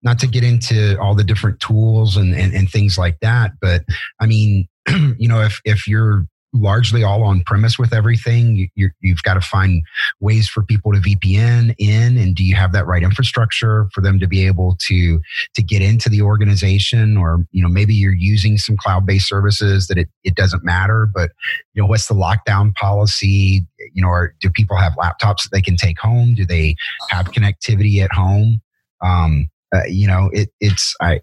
not 0.03 0.19
to 0.19 0.27
get 0.27 0.43
into 0.43 0.97
all 0.99 1.13
the 1.13 1.23
different 1.23 1.59
tools 1.59 2.15
and 2.15 2.33
and, 2.33 2.53
and 2.53 2.69
things 2.69 2.97
like 2.97 3.19
that, 3.19 3.51
but 3.61 3.83
I 4.19 4.25
mean, 4.25 4.67
you 5.17 5.27
know, 5.27 5.41
if 5.41 5.59
if 5.65 5.85
you're 5.85 6.25
largely 6.53 7.03
all 7.03 7.23
on 7.23 7.41
premise 7.41 7.77
with 7.77 7.93
everything. 7.93 8.69
You, 8.75 8.89
have 9.05 9.23
got 9.23 9.35
to 9.35 9.41
find 9.41 9.83
ways 10.19 10.47
for 10.47 10.63
people 10.63 10.93
to 10.93 10.99
vpn 10.99 11.75
in 11.77 12.17
and 12.17 12.35
do 12.35 12.43
you 12.43 12.55
have 12.55 12.71
that 12.71 12.87
right 12.87 13.03
infrastructure 13.03 13.87
for 13.93 14.01
them 14.01 14.19
to 14.19 14.27
be 14.27 14.45
able 14.45 14.77
to 14.87 15.19
to 15.55 15.63
get 15.63 15.81
into 15.81 16.09
the 16.09 16.21
organization? 16.21 17.17
Or 17.17 17.45
you 17.51 17.61
know 17.61 17.69
maybe 17.69 17.93
you're 17.93 18.13
using 18.13 18.57
some 18.57 18.77
cloud-based 18.77 19.27
services 19.27 19.87
that 19.87 19.97
it, 19.97 20.09
it 20.23 20.35
doesn't 20.35 20.63
matter 20.63 21.09
but 21.13 21.31
you 21.73 21.81
know 21.81 21.87
what's 21.87 22.07
the 22.07 22.15
lockdown 22.15 22.73
policy? 22.75 23.65
You 23.93 24.01
know 24.01 24.09
or 24.09 24.33
do 24.39 24.49
people 24.49 24.77
have 24.77 24.93
laptops 24.93 25.43
that 25.43 25.49
they 25.51 25.61
can 25.61 25.75
take 25.75 25.99
home? 25.99 26.33
Do 26.33 26.45
they 26.45 26.75
have 27.09 27.27
connectivity 27.27 28.03
at 28.03 28.11
home? 28.11 28.61
Um, 29.01 29.49
uh, 29.75 29.83
you 29.87 30.07
know 30.07 30.29
it, 30.31 30.49
it's 30.61 30.95
i 31.01 31.19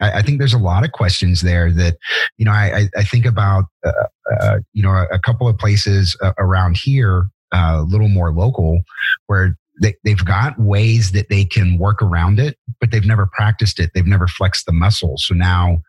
I, 0.00 0.18
I, 0.18 0.22
think 0.22 0.38
there's 0.38 0.54
a 0.54 0.58
lot 0.58 0.84
of 0.84 0.92
questions 0.92 1.40
there 1.40 1.72
that, 1.72 1.96
you 2.36 2.44
know, 2.44 2.52
I, 2.52 2.88
I 2.96 3.04
think 3.04 3.26
about, 3.26 3.64
uh, 3.84 3.92
uh, 4.40 4.58
you 4.72 4.82
know, 4.82 5.06
a, 5.10 5.18
couple 5.18 5.48
of 5.48 5.58
places 5.58 6.16
uh, 6.22 6.32
around 6.38 6.76
here, 6.76 7.28
uh, 7.52 7.78
a 7.78 7.82
little 7.82 8.08
more 8.08 8.32
local, 8.32 8.82
where 9.26 9.56
they, 9.80 9.94
they've 10.04 10.24
got 10.24 10.58
ways 10.58 11.12
that 11.12 11.28
they 11.28 11.44
can 11.44 11.78
work 11.78 12.02
around 12.02 12.38
it, 12.38 12.58
but 12.80 12.90
they've 12.90 13.06
never 13.06 13.26
practiced 13.32 13.78
it. 13.80 13.90
They've 13.94 14.06
never 14.06 14.26
flexed 14.26 14.66
the 14.66 14.72
muscles. 14.72 15.24
So 15.26 15.34
now 15.34 15.82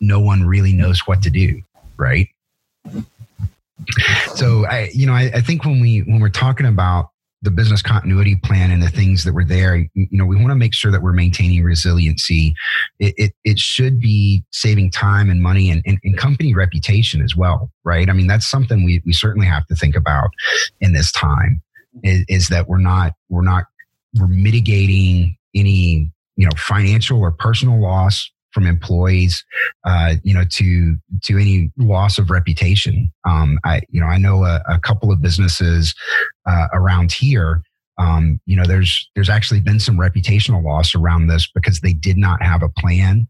no 0.00 0.20
one 0.20 0.44
really 0.44 0.72
knows 0.72 1.00
what 1.06 1.22
to 1.22 1.30
do, 1.30 1.62
right? 1.96 2.28
So 4.34 4.66
I, 4.66 4.90
you 4.92 5.06
know, 5.06 5.14
I, 5.14 5.30
I 5.34 5.40
think 5.40 5.64
when 5.64 5.80
we 5.80 6.00
when 6.00 6.20
we're 6.20 6.28
talking 6.28 6.66
about 6.66 7.11
the 7.42 7.50
business 7.50 7.82
continuity 7.82 8.36
plan 8.36 8.70
and 8.70 8.82
the 8.82 8.88
things 8.88 9.24
that 9.24 9.32
were 9.32 9.44
there 9.44 9.76
you 9.76 10.08
know 10.12 10.24
we 10.24 10.36
want 10.36 10.50
to 10.50 10.54
make 10.54 10.72
sure 10.72 10.90
that 10.90 11.02
we're 11.02 11.12
maintaining 11.12 11.62
resiliency. 11.62 12.54
It, 12.98 13.14
it, 13.16 13.32
it 13.44 13.58
should 13.58 14.00
be 14.00 14.44
saving 14.50 14.90
time 14.90 15.28
and 15.28 15.42
money 15.42 15.70
and, 15.70 15.82
and, 15.84 15.98
and, 16.04 16.16
company 16.16 16.54
reputation 16.54 17.20
as 17.22 17.36
well 17.36 17.70
right? 17.84 18.08
I 18.08 18.12
mean 18.12 18.26
that's 18.26 18.46
something 18.46 18.84
we, 18.84 19.02
we 19.04 19.12
certainly 19.12 19.46
have 19.46 19.66
to 19.66 19.74
think 19.74 19.96
about 19.96 20.30
in 20.80 20.92
this 20.92 21.10
time 21.12 21.62
is, 22.02 22.24
is 22.28 22.48
that 22.48 22.68
we're 22.68 22.78
not 22.78 23.14
we're 23.28 23.42
not 23.42 23.64
we're 24.18 24.28
mitigating 24.28 25.36
any 25.54 26.10
you 26.36 26.46
know 26.46 26.52
financial 26.56 27.20
or 27.20 27.32
personal 27.32 27.80
loss 27.80 28.30
from 28.52 28.66
employees, 28.66 29.44
uh, 29.84 30.14
you 30.22 30.34
know, 30.34 30.44
to 30.50 30.96
to 31.22 31.38
any 31.38 31.70
loss 31.76 32.18
of 32.18 32.30
reputation. 32.30 33.12
Um, 33.28 33.58
I, 33.64 33.82
you 33.88 34.00
know, 34.00 34.06
I 34.06 34.18
know 34.18 34.44
a, 34.44 34.62
a 34.68 34.78
couple 34.78 35.10
of 35.10 35.20
businesses 35.22 35.94
uh, 36.46 36.68
around 36.72 37.12
here. 37.12 37.62
Um, 37.98 38.40
you 38.46 38.56
know, 38.56 38.64
there's 38.64 39.10
there's 39.14 39.30
actually 39.30 39.60
been 39.60 39.80
some 39.80 39.96
reputational 39.96 40.62
loss 40.62 40.94
around 40.94 41.26
this 41.26 41.50
because 41.54 41.80
they 41.80 41.92
did 41.92 42.16
not 42.16 42.42
have 42.42 42.62
a 42.62 42.68
plan 42.68 43.28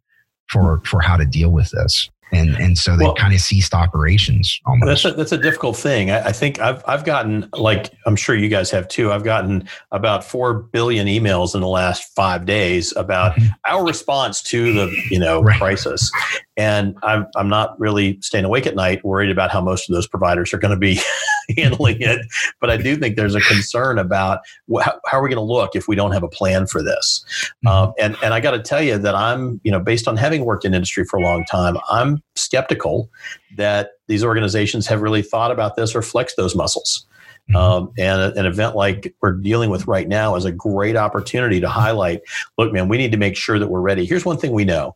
for 0.49 0.81
for 0.85 1.01
how 1.01 1.17
to 1.17 1.25
deal 1.25 1.51
with 1.51 1.71
this 1.71 2.11
and 2.33 2.57
and 2.57 2.79
so 2.79 2.97
they 2.97 3.05
well, 3.05 3.15
kind 3.15 3.35
of 3.35 3.41
ceased 3.41 3.75
operations 3.75 4.61
almost. 4.65 5.03
That's 5.03 5.05
a, 5.05 5.17
that's 5.17 5.33
a 5.33 5.39
difficult 5.39 5.77
thing. 5.77 6.11
I, 6.11 6.29
I, 6.29 6.33
think 6.33 6.61
I've 6.61 6.83
I've 6.87 7.05
gotten 7.05 7.49
like 7.53 7.91
I'm 8.07 8.17
sure 8.17 8.35
you 8.35 8.49
guys 8.49 8.71
have 8.71 8.89
too. 8.89 9.13
I've 9.13 9.25
gotten 9.25 9.69
about 9.91 10.25
four 10.25 10.55
billion 10.55 11.07
emails 11.07 11.55
in 11.55 11.61
the 11.61 11.69
last 11.69 12.15
five 12.15 12.47
days 12.47 12.95
about 12.97 13.37
mm-hmm. 13.37 13.49
our 13.67 13.85
response 13.85 14.43
to 14.45 14.73
the 14.73 15.03
you 15.11 15.19
know 15.19 15.43
right. 15.43 15.59
crisis, 15.59 16.11
and 16.57 16.97
I'm 17.03 17.27
I'm 17.37 17.49
not 17.49 17.79
really 17.79 18.19
staying 18.23 18.45
awake 18.45 18.67
at 18.67 18.75
night 18.75 19.05
worried 19.05 19.31
about 19.31 19.51
how 19.51 19.61
most 19.61 19.89
of 19.89 19.95
those 19.95 20.07
providers 20.07 20.55
are 20.55 20.59
going 20.59 20.75
to 20.75 20.81
be 20.81 21.01
handling 21.57 22.01
it. 22.01 22.27
But 22.61 22.71
I 22.71 22.77
do 22.77 22.97
think 22.97 23.17
there's 23.17 23.35
a 23.35 23.41
concern 23.41 23.99
about 23.99 24.41
how, 24.83 25.01
how 25.07 25.19
are 25.19 25.23
we 25.23 25.29
going 25.29 25.37
to 25.37 25.53
look 25.53 25.75
if 25.75 25.89
we 25.89 25.97
don't 25.97 26.13
have 26.13 26.23
a 26.23 26.29
plan 26.29 26.67
for 26.67 26.83
this. 26.83 27.25
Mm-hmm. 27.65 27.69
Um, 27.69 27.93
and 27.99 28.17
and 28.23 28.35
I 28.35 28.41
got 28.41 28.53
to 28.53 28.61
tell 28.61 28.83
you 28.83 28.99
that 28.99 29.15
I'm 29.15 29.61
you 29.65 29.71
know 29.71 29.81
based 29.81 30.09
on 30.09 30.17
having 30.17 30.45
worked 30.45 30.65
in 30.65 30.75
industry 30.75 31.05
for 31.05 31.19
a 31.19 31.23
long 31.23 31.45
time, 31.45 31.77
I'm 31.91 32.23
skeptical 32.37 33.11
that 33.57 33.91
these 34.09 34.25
organizations 34.25 34.87
have 34.87 35.03
really 35.03 35.23
thought 35.23 35.51
about 35.51 35.77
this 35.77 35.95
or 35.95 36.03
flexed 36.03 36.37
those 36.37 36.55
muscles. 36.55 37.07
Mm-hmm. 37.51 37.57
Um, 37.57 37.93
and 37.99 38.21
a, 38.21 38.39
an 38.39 38.47
event 38.47 38.77
like 38.77 39.15
we're 39.21 39.33
dealing 39.33 39.69
with 39.71 39.87
right 39.89 40.07
now 40.07 40.37
is 40.37 40.45
a 40.45 40.53
great 40.53 40.97
opportunity 40.97 41.61
to 41.61 41.69
highlight 41.69 42.23
look, 42.57 42.73
man, 42.73 42.89
we 42.89 42.99
need 42.99 43.11
to 43.13 43.19
make 43.19 43.37
sure 43.37 43.59
that 43.59 43.69
we're 43.69 43.81
ready. 43.81 44.05
Here's 44.05 44.25
one 44.25 44.39
thing 44.39 44.53
we 44.53 44.65
know 44.65 44.95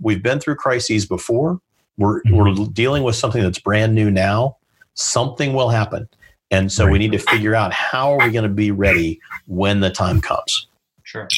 we've 0.00 0.22
been 0.22 0.40
through 0.40 0.56
crises 0.56 1.06
before, 1.06 1.60
we're, 1.98 2.22
mm-hmm. 2.22 2.36
we're 2.36 2.66
dealing 2.68 3.02
with 3.02 3.14
something 3.14 3.42
that's 3.42 3.58
brand 3.58 3.94
new 3.94 4.10
now. 4.10 4.56
Something 4.94 5.52
will 5.52 5.68
happen. 5.68 6.08
And 6.50 6.70
so 6.70 6.84
right. 6.84 6.92
we 6.92 6.98
need 6.98 7.12
to 7.12 7.18
figure 7.18 7.54
out 7.54 7.72
how 7.72 8.12
are 8.12 8.26
we 8.26 8.32
going 8.32 8.42
to 8.42 8.54
be 8.54 8.70
ready 8.70 9.20
when 9.46 9.80
the 9.80 9.90
time 9.90 10.20
comes. 10.20 10.68
Sure. 11.02 11.28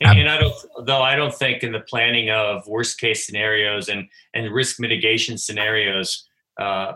And, 0.00 0.20
and, 0.20 0.28
I 0.28 0.38
don't, 0.38 0.54
though 0.86 1.02
I 1.02 1.14
don't 1.16 1.34
think 1.34 1.62
in 1.62 1.72
the 1.72 1.80
planning 1.80 2.30
of 2.30 2.66
worst 2.66 2.98
case 2.98 3.26
scenarios 3.26 3.88
and 3.88 4.08
and 4.32 4.50
risk 4.50 4.80
mitigation 4.80 5.36
scenarios, 5.36 6.26
uh, 6.58 6.92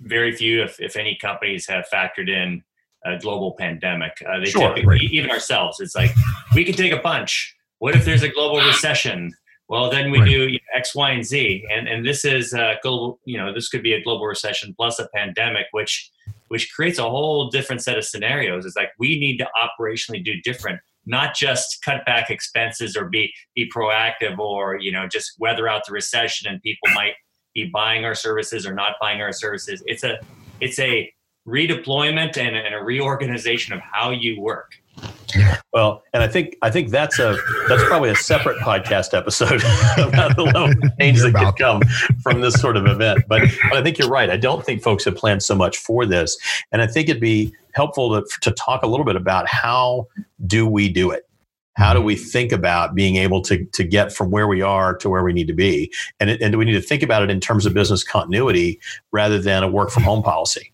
very 0.00 0.32
few, 0.32 0.62
if, 0.62 0.78
if 0.80 0.96
any, 0.96 1.16
companies 1.16 1.66
have 1.68 1.86
factored 1.92 2.28
in 2.28 2.62
a 3.06 3.16
global 3.16 3.52
pandemic. 3.52 4.12
Uh, 4.28 4.40
they 4.40 4.50
sure, 4.50 4.68
typically, 4.68 4.84
right. 4.84 5.02
even 5.02 5.30
ourselves, 5.30 5.80
it's 5.80 5.94
like 5.94 6.10
we 6.54 6.64
can 6.64 6.74
take 6.74 6.92
a 6.92 6.98
punch. 6.98 7.56
What 7.78 7.94
if 7.96 8.04
there's 8.04 8.22
a 8.22 8.28
global 8.28 8.58
recession? 8.58 9.32
Well, 9.70 9.88
then 9.88 10.10
we 10.10 10.18
right. 10.18 10.28
do 10.28 10.58
X, 10.74 10.96
Y, 10.96 11.10
and 11.12 11.24
Z, 11.24 11.64
and 11.70 11.86
and 11.86 12.04
this 12.04 12.24
is 12.24 12.52
a 12.52 12.74
global. 12.82 13.20
You 13.24 13.38
know, 13.38 13.54
this 13.54 13.68
could 13.68 13.84
be 13.84 13.92
a 13.92 14.02
global 14.02 14.26
recession 14.26 14.74
plus 14.76 14.98
a 14.98 15.08
pandemic, 15.14 15.66
which 15.70 16.10
which 16.48 16.72
creates 16.74 16.98
a 16.98 17.08
whole 17.08 17.50
different 17.50 17.80
set 17.80 17.96
of 17.96 18.04
scenarios. 18.04 18.66
It's 18.66 18.74
like 18.74 18.90
we 18.98 19.20
need 19.20 19.38
to 19.38 19.48
operationally 19.56 20.24
do 20.24 20.40
different 20.42 20.80
not 21.06 21.36
just 21.36 21.82
cut 21.84 22.04
back 22.04 22.30
expenses 22.30 22.96
or 22.96 23.04
be 23.04 23.32
be 23.54 23.70
proactive 23.70 24.38
or 24.38 24.76
you 24.80 24.90
know 24.90 25.06
just 25.06 25.38
weather 25.38 25.68
out 25.68 25.82
the 25.86 25.92
recession 25.92 26.50
and 26.50 26.60
people 26.62 26.88
might 26.94 27.14
be 27.54 27.66
buying 27.66 28.04
our 28.04 28.14
services 28.14 28.66
or 28.66 28.74
not 28.74 28.94
buying 29.00 29.20
our 29.20 29.32
services 29.32 29.82
it's 29.86 30.04
a 30.04 30.18
it's 30.60 30.78
a 30.78 31.12
redeployment 31.48 32.36
and, 32.36 32.54
and 32.54 32.74
a 32.74 32.82
reorganization 32.82 33.72
of 33.72 33.80
how 33.80 34.10
you 34.10 34.40
work 34.40 34.72
well, 35.72 36.02
and 36.12 36.22
I 36.22 36.28
think 36.28 36.56
I 36.62 36.70
think 36.70 36.90
that's 36.90 37.18
a 37.18 37.38
that's 37.68 37.84
probably 37.84 38.10
a 38.10 38.16
separate 38.16 38.58
podcast 38.58 39.16
episode 39.16 39.62
about 39.98 40.36
the 40.36 40.42
level 40.42 40.72
of 40.84 40.98
change 40.98 41.20
that 41.20 41.34
could 41.34 41.56
come 41.56 41.82
from 42.22 42.40
this 42.40 42.54
sort 42.54 42.76
of 42.76 42.86
event. 42.86 43.24
But, 43.28 43.42
but 43.68 43.78
I 43.78 43.82
think 43.82 43.98
you're 43.98 44.08
right. 44.08 44.30
I 44.30 44.36
don't 44.36 44.64
think 44.64 44.82
folks 44.82 45.04
have 45.04 45.16
planned 45.16 45.42
so 45.42 45.54
much 45.54 45.78
for 45.78 46.06
this, 46.06 46.38
and 46.72 46.82
I 46.82 46.86
think 46.86 47.08
it'd 47.08 47.20
be 47.20 47.52
helpful 47.74 48.20
to 48.20 48.26
to 48.40 48.50
talk 48.52 48.82
a 48.82 48.86
little 48.86 49.06
bit 49.06 49.16
about 49.16 49.48
how 49.48 50.08
do 50.46 50.66
we 50.66 50.88
do 50.88 51.10
it. 51.10 51.26
How 51.76 51.94
do 51.94 52.00
we 52.00 52.16
think 52.16 52.52
about 52.52 52.94
being 52.94 53.16
able 53.16 53.40
to, 53.42 53.64
to 53.64 53.84
get 53.84 54.12
from 54.12 54.30
where 54.30 54.46
we 54.48 54.60
are 54.60 54.94
to 54.96 55.08
where 55.08 55.22
we 55.22 55.32
need 55.32 55.46
to 55.46 55.54
be? 55.54 55.90
And, 56.18 56.28
it, 56.28 56.42
and 56.42 56.52
do 56.52 56.58
we 56.58 56.64
need 56.64 56.72
to 56.72 56.82
think 56.82 57.02
about 57.02 57.22
it 57.22 57.30
in 57.30 57.40
terms 57.40 57.64
of 57.64 57.72
business 57.72 58.04
continuity 58.04 58.80
rather 59.12 59.38
than 59.38 59.62
a 59.62 59.68
work 59.68 59.90
from 59.90 60.02
home 60.02 60.22
policy? 60.22 60.72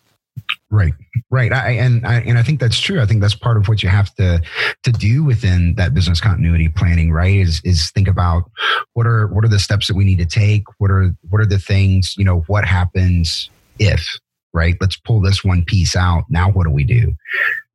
Right, 0.68 0.94
right, 1.30 1.52
I, 1.52 1.70
and 1.72 2.04
I, 2.04 2.20
and 2.22 2.36
I 2.36 2.42
think 2.42 2.58
that's 2.58 2.80
true. 2.80 3.00
I 3.00 3.06
think 3.06 3.20
that's 3.20 3.36
part 3.36 3.56
of 3.56 3.68
what 3.68 3.84
you 3.84 3.88
have 3.88 4.12
to 4.16 4.42
to 4.82 4.92
do 4.92 5.22
within 5.22 5.76
that 5.76 5.94
business 5.94 6.20
continuity 6.20 6.68
planning. 6.68 7.12
Right, 7.12 7.36
is 7.36 7.60
is 7.64 7.92
think 7.92 8.08
about 8.08 8.50
what 8.94 9.06
are 9.06 9.28
what 9.28 9.44
are 9.44 9.48
the 9.48 9.60
steps 9.60 9.86
that 9.86 9.94
we 9.94 10.04
need 10.04 10.18
to 10.18 10.26
take. 10.26 10.64
What 10.78 10.90
are 10.90 11.14
what 11.28 11.40
are 11.40 11.46
the 11.46 11.60
things 11.60 12.14
you 12.18 12.24
know? 12.24 12.40
What 12.48 12.64
happens 12.64 13.48
if 13.78 14.04
right? 14.52 14.76
Let's 14.80 14.96
pull 14.96 15.20
this 15.20 15.44
one 15.44 15.64
piece 15.64 15.94
out. 15.94 16.24
Now, 16.30 16.50
what 16.50 16.64
do 16.64 16.70
we 16.70 16.82
do? 16.82 17.14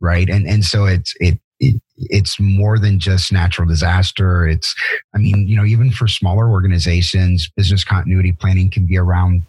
Right, 0.02 0.30
and 0.30 0.46
and 0.46 0.66
so 0.66 0.86
it's 0.86 1.14
it 1.22 1.40
it, 1.62 1.82
it's 1.98 2.40
more 2.40 2.78
than 2.80 3.00
just 3.00 3.32
natural 3.32 3.68
disaster. 3.68 4.48
It's, 4.48 4.76
I 5.14 5.20
mean, 5.20 5.48
you 5.48 5.56
know, 5.56 5.64
even 5.64 5.92
for 5.92 6.08
smaller 6.08 6.50
organizations, 6.50 7.50
business 7.56 7.84
continuity 7.84 8.32
planning 8.32 8.72
can 8.72 8.88
be 8.88 8.98
around 8.98 9.44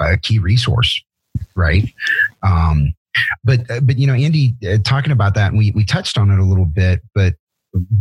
a 0.00 0.16
key 0.16 0.38
resource, 0.38 1.02
right? 1.54 1.92
Um, 2.42 2.94
but 3.44 3.70
uh, 3.70 3.80
but 3.80 3.98
you 3.98 4.06
know, 4.06 4.14
Andy, 4.14 4.54
uh, 4.68 4.78
talking 4.84 5.12
about 5.12 5.34
that, 5.34 5.52
we 5.52 5.72
we 5.72 5.84
touched 5.84 6.18
on 6.18 6.30
it 6.30 6.38
a 6.38 6.44
little 6.44 6.66
bit, 6.66 7.00
but 7.14 7.34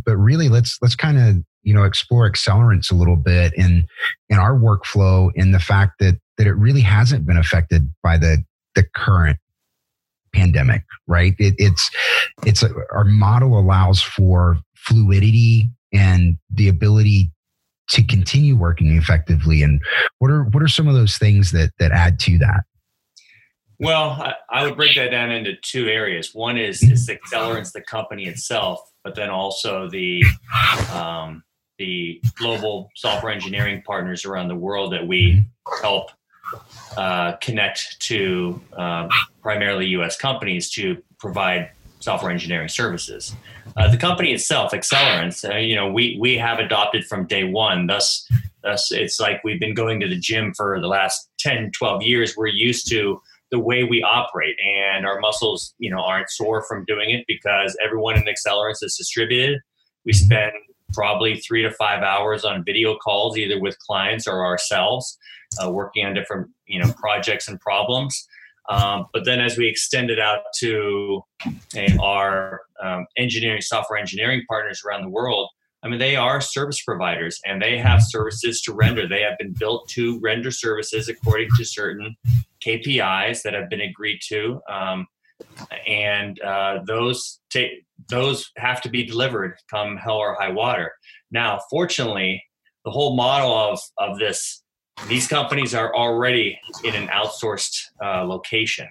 but 0.05 0.15
really, 0.15 0.49
let's 0.49 0.77
let's 0.81 0.95
kind 0.95 1.17
of 1.17 1.43
you 1.63 1.73
know 1.73 1.83
explore 1.83 2.29
Accelerance 2.29 2.91
a 2.91 2.95
little 2.95 3.15
bit 3.15 3.53
in 3.55 3.85
in 4.29 4.37
our 4.37 4.53
workflow 4.53 5.31
in 5.35 5.51
the 5.51 5.59
fact 5.59 5.93
that 5.99 6.19
that 6.37 6.47
it 6.47 6.53
really 6.53 6.81
hasn't 6.81 7.25
been 7.25 7.37
affected 7.37 7.91
by 8.03 8.17
the 8.17 8.43
the 8.75 8.83
current 8.95 9.37
pandemic 10.33 10.83
right? 11.07 11.33
It, 11.39 11.55
it's 11.57 11.89
it's 12.45 12.63
a, 12.63 12.69
our 12.91 13.05
model 13.05 13.57
allows 13.57 14.01
for 14.01 14.57
fluidity 14.75 15.71
and 15.93 16.37
the 16.53 16.67
ability 16.67 17.31
to 17.89 18.03
continue 18.03 18.55
working 18.55 18.95
effectively. 18.97 19.63
And 19.63 19.81
what 20.19 20.29
are 20.29 20.43
what 20.43 20.61
are 20.61 20.67
some 20.67 20.87
of 20.87 20.93
those 20.93 21.17
things 21.17 21.51
that 21.51 21.71
that 21.79 21.91
add 21.91 22.19
to 22.21 22.37
that 22.39 22.65
well 23.79 24.11
i, 24.11 24.33
I 24.49 24.63
would 24.63 24.75
break 24.75 24.95
that 24.95 25.11
down 25.11 25.31
into 25.31 25.53
two 25.61 25.87
areas 25.87 26.33
one 26.33 26.57
is 26.57 26.83
is 26.83 27.05
the 27.05 27.17
Accelerance 27.17 27.71
the 27.71 27.81
company 27.81 28.27
itself 28.27 28.79
but 29.03 29.15
then 29.15 29.29
also 29.29 29.89
the 29.89 30.23
um, 30.93 31.43
the 31.77 32.21
global 32.35 32.89
software 32.95 33.31
engineering 33.31 33.81
partners 33.85 34.25
around 34.25 34.47
the 34.47 34.55
world 34.55 34.91
that 34.93 35.05
we 35.05 35.43
help 35.81 36.11
uh, 36.95 37.33
connect 37.37 37.99
to 37.99 38.59
um, 38.73 39.09
primarily 39.41 39.85
U.S. 39.87 40.17
companies 40.17 40.69
to 40.71 41.01
provide 41.19 41.71
software 41.99 42.31
engineering 42.31 42.67
services. 42.67 43.35
Uh, 43.75 43.89
the 43.89 43.97
company 43.97 44.31
itself, 44.33 44.71
Accelerance, 44.71 45.47
uh, 45.49 45.57
you 45.57 45.75
know, 45.75 45.91
we 45.91 46.17
we 46.19 46.37
have 46.37 46.59
adopted 46.59 47.05
from 47.05 47.27
day 47.27 47.43
one. 47.43 47.87
Thus, 47.87 48.27
thus, 48.63 48.91
it's 48.91 49.19
like 49.19 49.43
we've 49.43 49.59
been 49.59 49.73
going 49.73 49.99
to 49.99 50.07
the 50.07 50.17
gym 50.17 50.53
for 50.55 50.79
the 50.79 50.87
last 50.87 51.29
10, 51.39 51.71
12 51.71 52.01
years. 52.01 52.35
We're 52.35 52.47
used 52.47 52.89
to 52.89 53.21
the 53.51 53.59
way 53.59 53.83
we 53.83 54.03
operate, 54.03 54.55
and 54.63 55.05
our 55.05 55.19
muscles, 55.19 55.73
you 55.79 55.89
know, 55.89 56.01
aren't 56.01 56.29
sore 56.29 56.63
from 56.63 56.83
doing 56.85 57.11
it 57.11 57.23
because 57.27 57.77
everyone 57.83 58.17
in 58.17 58.23
Accelerance 58.23 58.83
is 58.83 58.95
distributed. 58.97 59.59
We 60.05 60.13
spend 60.13 60.53
probably 60.93 61.37
three 61.37 61.61
to 61.63 61.71
five 61.71 62.01
hours 62.03 62.45
on 62.45 62.63
video 62.65 62.97
calls, 62.97 63.37
either 63.37 63.59
with 63.59 63.77
clients 63.79 64.27
or 64.27 64.45
ourselves, 64.45 65.17
uh, 65.61 65.71
working 65.71 66.05
on 66.05 66.13
different 66.13 66.49
you 66.65 66.79
know 66.79 66.91
projects 66.93 67.47
and 67.47 67.59
problems. 67.59 68.27
Um, 68.69 69.05
but 69.13 69.23
then 69.23 69.39
as 69.39 69.57
we 69.57 69.67
extend 69.67 70.09
it 70.09 70.19
out 70.19 70.41
to 70.59 71.21
uh, 71.45 72.03
our 72.03 72.61
um, 72.83 73.05
engineering 73.17 73.61
software 73.61 73.97
engineering 73.97 74.43
partners 74.49 74.83
around 74.85 75.03
the 75.03 75.09
world, 75.09 75.49
I 75.83 75.87
mean, 75.87 75.99
they 75.99 76.15
are 76.15 76.41
service 76.41 76.81
providers 76.83 77.39
and 77.45 77.61
they 77.61 77.77
have 77.77 78.01
services 78.01 78.61
to 78.63 78.73
render. 78.73 79.07
They 79.07 79.21
have 79.21 79.37
been 79.37 79.53
built 79.57 79.87
to 79.89 80.19
render 80.19 80.51
services 80.51 81.07
according 81.07 81.49
to 81.55 81.63
certain 81.63 82.15
KPIs 82.67 83.41
that 83.43 83.53
have 83.53 83.69
been 83.69 83.81
agreed 83.81 84.19
to. 84.29 84.59
Um, 84.69 85.07
and 85.87 86.39
uh, 86.41 86.79
those 86.85 87.39
take 87.49 87.69
those 88.09 88.51
have 88.57 88.81
to 88.81 88.89
be 88.89 89.03
delivered 89.03 89.55
come 89.69 89.97
hell 89.97 90.17
or 90.17 90.35
high 90.35 90.51
water. 90.51 90.91
Now, 91.31 91.59
fortunately, 91.69 92.43
the 92.85 92.91
whole 92.91 93.15
model 93.15 93.53
of 93.53 93.79
of 93.97 94.17
this 94.19 94.63
these 95.07 95.27
companies 95.27 95.75
are 95.75 95.95
already 95.95 96.59
in 96.83 96.95
an 96.95 97.07
outsourced 97.09 97.77
uh, 98.03 98.23
location 98.23 98.87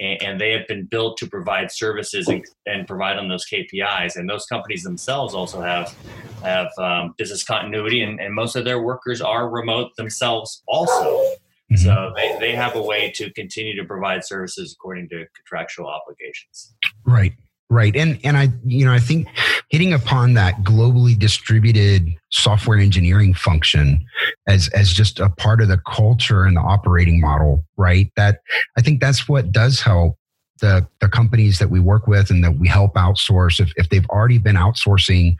and, 0.00 0.22
and, 0.22 0.40
they 0.40 0.50
have 0.50 0.66
been 0.66 0.84
built 0.86 1.16
to 1.18 1.28
provide 1.28 1.70
services 1.70 2.26
and, 2.26 2.44
and, 2.66 2.88
provide 2.88 3.18
on 3.18 3.28
those 3.28 3.46
KPIs. 3.46 4.16
And 4.16 4.28
those 4.28 4.46
companies 4.46 4.82
themselves 4.82 5.32
also 5.32 5.60
have 5.60 5.94
have 6.42 6.68
um, 6.78 7.14
business 7.16 7.44
continuity 7.44 8.02
and, 8.02 8.20
and, 8.20 8.34
most 8.34 8.56
of 8.56 8.64
their 8.64 8.82
workers 8.82 9.20
are 9.20 9.48
remote 9.48 9.92
themselves 9.96 10.62
also. 10.66 11.33
Mm-hmm. 11.72 11.84
So 11.84 12.12
they, 12.16 12.36
they 12.40 12.52
have 12.52 12.76
a 12.76 12.82
way 12.82 13.10
to 13.16 13.32
continue 13.32 13.74
to 13.76 13.84
provide 13.84 14.24
services 14.24 14.74
according 14.78 15.08
to 15.10 15.24
contractual 15.34 15.86
obligations. 15.86 16.74
Right. 17.06 17.32
Right. 17.70 17.96
And 17.96 18.20
and 18.22 18.36
I 18.36 18.50
you 18.64 18.84
know 18.84 18.92
I 18.92 18.98
think 18.98 19.26
hitting 19.70 19.94
upon 19.94 20.34
that 20.34 20.62
globally 20.62 21.18
distributed 21.18 22.08
software 22.30 22.78
engineering 22.78 23.32
function 23.32 24.04
as 24.46 24.68
as 24.68 24.92
just 24.92 25.18
a 25.18 25.30
part 25.30 25.62
of 25.62 25.68
the 25.68 25.80
culture 25.88 26.44
and 26.44 26.56
the 26.56 26.60
operating 26.60 27.20
model, 27.20 27.64
right? 27.78 28.12
That 28.16 28.42
I 28.76 28.82
think 28.82 29.00
that's 29.00 29.28
what 29.28 29.50
does 29.50 29.80
help 29.80 30.18
the 30.60 30.86
the 31.00 31.08
companies 31.08 31.58
that 31.58 31.70
we 31.70 31.80
work 31.80 32.06
with 32.06 32.30
and 32.30 32.44
that 32.44 32.58
we 32.58 32.68
help 32.68 32.94
outsource 32.94 33.58
if, 33.58 33.72
if 33.76 33.88
they've 33.88 34.06
already 34.06 34.38
been 34.38 34.56
outsourcing 34.56 35.36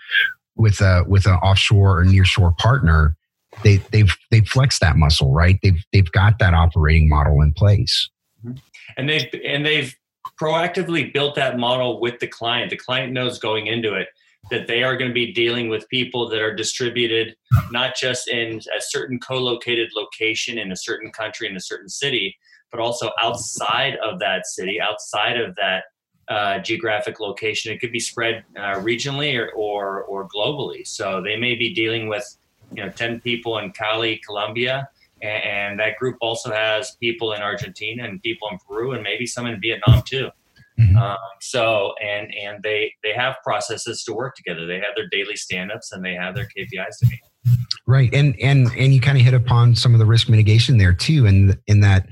with 0.56 0.80
a 0.80 1.04
with 1.06 1.26
an 1.26 1.34
offshore 1.34 2.00
or 2.00 2.04
nearshore 2.04 2.56
partner, 2.58 3.16
they 3.64 3.78
they've 3.90 4.14
they've 4.30 4.46
flexed 4.46 4.80
that 4.80 4.96
muscle, 4.96 5.32
right? 5.32 5.58
They've 5.62 5.82
they've 5.92 6.12
got 6.12 6.38
that 6.38 6.54
operating 6.54 7.08
model 7.08 7.40
in 7.42 7.52
place. 7.52 8.08
And 8.96 9.08
they've 9.08 9.26
and 9.44 9.66
they've 9.66 9.94
proactively 10.40 11.12
built 11.12 11.34
that 11.34 11.58
model 11.58 12.00
with 12.00 12.20
the 12.20 12.26
client. 12.28 12.70
The 12.70 12.76
client 12.76 13.12
knows 13.12 13.38
going 13.38 13.66
into 13.66 13.94
it 13.94 14.08
that 14.50 14.66
they 14.66 14.82
are 14.82 14.96
going 14.96 15.10
to 15.10 15.14
be 15.14 15.32
dealing 15.32 15.68
with 15.68 15.88
people 15.88 16.28
that 16.28 16.40
are 16.40 16.54
distributed 16.54 17.34
not 17.70 17.96
just 17.96 18.28
in 18.28 18.58
a 18.58 18.80
certain 18.80 19.18
co-located 19.18 19.90
location 19.96 20.58
in 20.58 20.70
a 20.70 20.76
certain 20.76 21.10
country 21.10 21.48
in 21.48 21.56
a 21.56 21.60
certain 21.60 21.88
city, 21.88 22.36
but 22.70 22.78
also 22.78 23.10
outside 23.20 23.96
of 24.04 24.18
that 24.18 24.46
city, 24.46 24.78
outside 24.80 25.40
of 25.40 25.54
that 25.56 25.84
uh, 26.28 26.58
geographic 26.58 27.20
location. 27.20 27.72
It 27.72 27.78
could 27.78 27.92
be 27.92 28.00
spread 28.00 28.44
uh, 28.56 28.74
regionally 28.80 29.38
or, 29.38 29.50
or, 29.52 30.02
or 30.04 30.28
globally. 30.28 30.86
So 30.86 31.22
they 31.22 31.36
may 31.36 31.54
be 31.54 31.72
dealing 31.72 32.08
with 32.08 32.36
you 32.74 32.84
know 32.84 32.90
10 32.90 33.20
people 33.20 33.58
in 33.58 33.72
Cali, 33.72 34.20
Colombia, 34.24 34.88
and 35.22 35.78
that 35.78 35.96
group 35.98 36.16
also 36.20 36.52
has 36.52 36.96
people 36.96 37.32
in 37.32 37.42
Argentina 37.42 38.04
and 38.04 38.22
people 38.22 38.48
in 38.50 38.58
Peru 38.66 38.92
and 38.92 39.02
maybe 39.02 39.26
some 39.26 39.46
in 39.46 39.60
Vietnam 39.60 40.02
too. 40.04 40.30
Mm-hmm. 40.78 40.96
Um, 40.96 41.16
so 41.40 41.94
and 42.02 42.34
and 42.34 42.62
they 42.62 42.92
they 43.04 43.12
have 43.12 43.36
processes 43.44 44.02
to 44.04 44.12
work 44.12 44.34
together. 44.34 44.66
They 44.66 44.74
have 44.74 44.94
their 44.96 45.08
daily 45.08 45.36
stand-ups 45.36 45.92
and 45.92 46.04
they 46.04 46.14
have 46.14 46.34
their 46.34 46.46
KPIs 46.46 46.98
to 47.00 47.06
meet. 47.06 47.20
Right, 47.86 48.12
and 48.12 48.34
and 48.40 48.68
and 48.76 48.92
you 48.92 49.00
kind 49.00 49.16
of 49.16 49.24
hit 49.24 49.34
upon 49.34 49.76
some 49.76 49.92
of 49.92 50.00
the 50.00 50.06
risk 50.06 50.28
mitigation 50.28 50.78
there 50.78 50.92
too, 50.92 51.26
in 51.26 51.56
in 51.66 51.80
that 51.80 52.08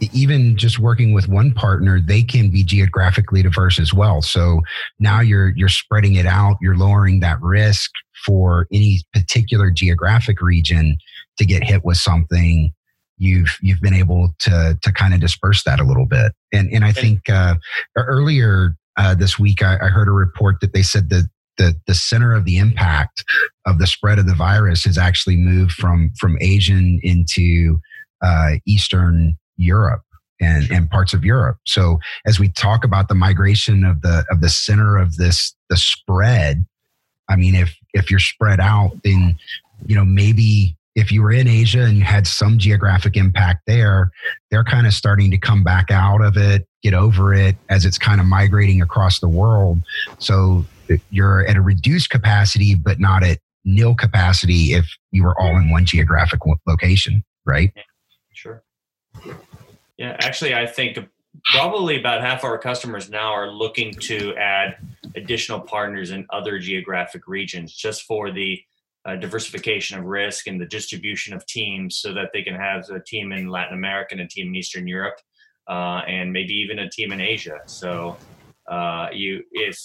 even 0.00 0.56
just 0.56 0.78
working 0.78 1.12
with 1.12 1.28
one 1.28 1.52
partner, 1.52 2.00
they 2.00 2.22
can 2.22 2.50
be 2.50 2.62
geographically 2.62 3.42
diverse 3.42 3.78
as 3.78 3.92
well. 3.92 4.22
So 4.22 4.60
now 4.98 5.20
you're 5.20 5.50
you're 5.50 5.68
spreading 5.68 6.14
it 6.14 6.26
out. 6.26 6.56
You're 6.60 6.76
lowering 6.76 7.20
that 7.20 7.40
risk 7.40 7.90
for 8.24 8.66
any 8.72 9.02
particular 9.12 9.70
geographic 9.70 10.40
region 10.40 10.98
to 11.38 11.44
get 11.44 11.62
hit 11.62 11.84
with 11.84 11.96
something 11.96 12.72
you've 13.18 13.56
you've 13.60 13.80
been 13.80 13.94
able 13.94 14.34
to 14.38 14.78
to 14.82 14.92
kind 14.92 15.12
of 15.12 15.20
disperse 15.20 15.64
that 15.64 15.80
a 15.80 15.84
little 15.84 16.06
bit 16.06 16.32
and 16.52 16.72
and 16.72 16.84
i 16.84 16.92
think 16.92 17.28
uh, 17.28 17.54
earlier 17.96 18.76
uh, 18.96 19.14
this 19.14 19.38
week 19.38 19.62
I, 19.62 19.76
I, 19.76 19.88
heard 19.88 20.08
a 20.08 20.12
report 20.12 20.56
that 20.60 20.72
they 20.72 20.82
said 20.82 21.08
that 21.10 21.28
the 21.56 21.74
the 21.86 21.94
center 21.94 22.34
of 22.34 22.44
the 22.44 22.58
impact 22.58 23.24
of 23.66 23.78
the 23.78 23.86
spread 23.86 24.18
of 24.18 24.26
the 24.26 24.34
virus 24.34 24.84
has 24.84 24.98
actually 24.98 25.36
moved 25.36 25.72
from 25.72 26.12
from 26.18 26.38
asian 26.40 27.00
into 27.02 27.78
uh, 28.22 28.52
eastern 28.66 29.36
europe 29.58 30.02
and, 30.40 30.70
and 30.70 30.90
parts 30.90 31.12
of 31.12 31.24
Europe. 31.24 31.58
So 31.66 31.98
as 32.26 32.38
we 32.38 32.48
talk 32.50 32.84
about 32.84 33.08
the 33.08 33.14
migration 33.14 33.84
of 33.84 34.02
the 34.02 34.24
of 34.30 34.40
the 34.40 34.48
center 34.48 34.96
of 34.96 35.16
this 35.16 35.54
the 35.68 35.76
spread, 35.76 36.66
I 37.28 37.36
mean 37.36 37.54
if 37.54 37.74
if 37.94 38.10
you're 38.10 38.20
spread 38.20 38.60
out, 38.60 38.92
then 39.04 39.36
you 39.86 39.94
know 39.94 40.04
maybe 40.04 40.76
if 40.94 41.12
you 41.12 41.22
were 41.22 41.32
in 41.32 41.46
Asia 41.46 41.82
and 41.82 41.98
you 41.98 42.04
had 42.04 42.26
some 42.26 42.58
geographic 42.58 43.16
impact 43.16 43.62
there, 43.66 44.10
they're 44.50 44.64
kind 44.64 44.86
of 44.86 44.92
starting 44.92 45.30
to 45.30 45.38
come 45.38 45.62
back 45.62 45.90
out 45.90 46.20
of 46.20 46.36
it, 46.36 46.66
get 46.82 46.92
over 46.92 47.32
it 47.32 47.54
as 47.68 47.84
it's 47.84 47.98
kind 47.98 48.20
of 48.20 48.26
migrating 48.26 48.82
across 48.82 49.20
the 49.20 49.28
world. 49.28 49.80
So 50.18 50.64
you're 51.10 51.46
at 51.46 51.56
a 51.56 51.60
reduced 51.60 52.10
capacity, 52.10 52.74
but 52.74 52.98
not 52.98 53.22
at 53.22 53.38
nil 53.64 53.94
capacity 53.94 54.72
if 54.72 54.86
you 55.12 55.22
were 55.22 55.38
all 55.40 55.56
in 55.56 55.70
one 55.70 55.84
geographic 55.84 56.40
location, 56.66 57.22
right? 57.46 57.72
Sure. 58.32 58.64
Yeah, 59.98 60.16
actually, 60.20 60.54
I 60.54 60.66
think 60.66 60.98
probably 61.44 61.98
about 61.98 62.20
half 62.20 62.44
our 62.44 62.56
customers 62.56 63.10
now 63.10 63.32
are 63.32 63.50
looking 63.50 63.92
to 63.92 64.34
add 64.36 64.76
additional 65.16 65.60
partners 65.60 66.12
in 66.12 66.26
other 66.30 66.58
geographic 66.58 67.26
regions 67.26 67.74
just 67.74 68.02
for 68.02 68.30
the 68.30 68.60
uh, 69.04 69.16
diversification 69.16 69.98
of 69.98 70.04
risk 70.04 70.46
and 70.46 70.60
the 70.60 70.66
distribution 70.66 71.34
of 71.34 71.44
teams 71.46 71.98
so 71.98 72.12
that 72.12 72.30
they 72.32 72.42
can 72.42 72.54
have 72.54 72.88
a 72.90 73.00
team 73.00 73.32
in 73.32 73.48
Latin 73.48 73.74
America 73.74 74.08
and 74.12 74.20
a 74.20 74.26
team 74.26 74.48
in 74.48 74.56
Eastern 74.56 74.86
Europe 74.86 75.18
uh, 75.68 76.02
and 76.06 76.32
maybe 76.32 76.52
even 76.52 76.80
a 76.80 76.90
team 76.90 77.12
in 77.12 77.20
Asia. 77.20 77.58
So 77.66 78.16
uh, 78.70 79.08
you, 79.12 79.42
if 79.52 79.80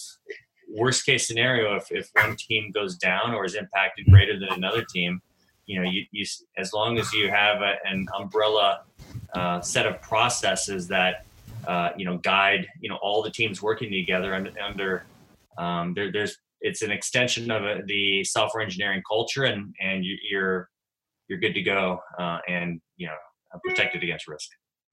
worst 0.70 1.06
case 1.06 1.28
scenario, 1.28 1.76
if, 1.76 1.92
if 1.92 2.10
one 2.14 2.36
team 2.36 2.72
goes 2.72 2.98
down 2.98 3.34
or 3.34 3.46
is 3.46 3.56
impacted 3.56 4.06
greater 4.08 4.40
than 4.40 4.50
another 4.52 4.84
team, 4.84 5.22
you 5.66 5.82
know, 5.82 5.90
you, 5.90 6.06
you 6.12 6.26
as 6.58 6.74
long 6.74 6.98
as 6.98 7.12
you 7.14 7.30
have 7.30 7.62
a, 7.62 7.76
an 7.86 8.06
umbrella 8.18 8.82
uh, 9.34 9.62
set 9.62 9.86
of 9.86 10.02
processes 10.02 10.88
that 10.88 11.26
uh, 11.68 11.90
you 11.98 12.06
know 12.06 12.18
guide 12.18 12.68
you 12.82 12.90
know 12.90 12.98
all 13.02 13.22
the 13.22 13.32
teams 13.32 13.62
working 13.62 13.92
together 13.92 14.34
under, 14.34 14.52
under 14.62 15.06
um, 15.58 15.94
there, 15.94 16.12
there's 16.12 16.38
it's 16.62 16.82
an 16.82 16.92
extension 16.92 17.52
of 17.52 17.64
a, 17.64 17.82
the 17.86 18.24
software 18.24 18.64
engineering 18.64 19.02
culture, 19.08 19.44
and 19.44 19.74
and 19.82 20.04
you, 20.06 20.18
are 20.38 20.70
you're 21.28 21.40
good 21.40 21.54
to 21.54 21.62
go, 21.62 22.00
uh, 22.20 22.40
and 22.48 22.82
you 22.98 23.08
know 23.08 23.16
protected 23.64 24.04
against 24.04 24.28
risk. 24.28 24.50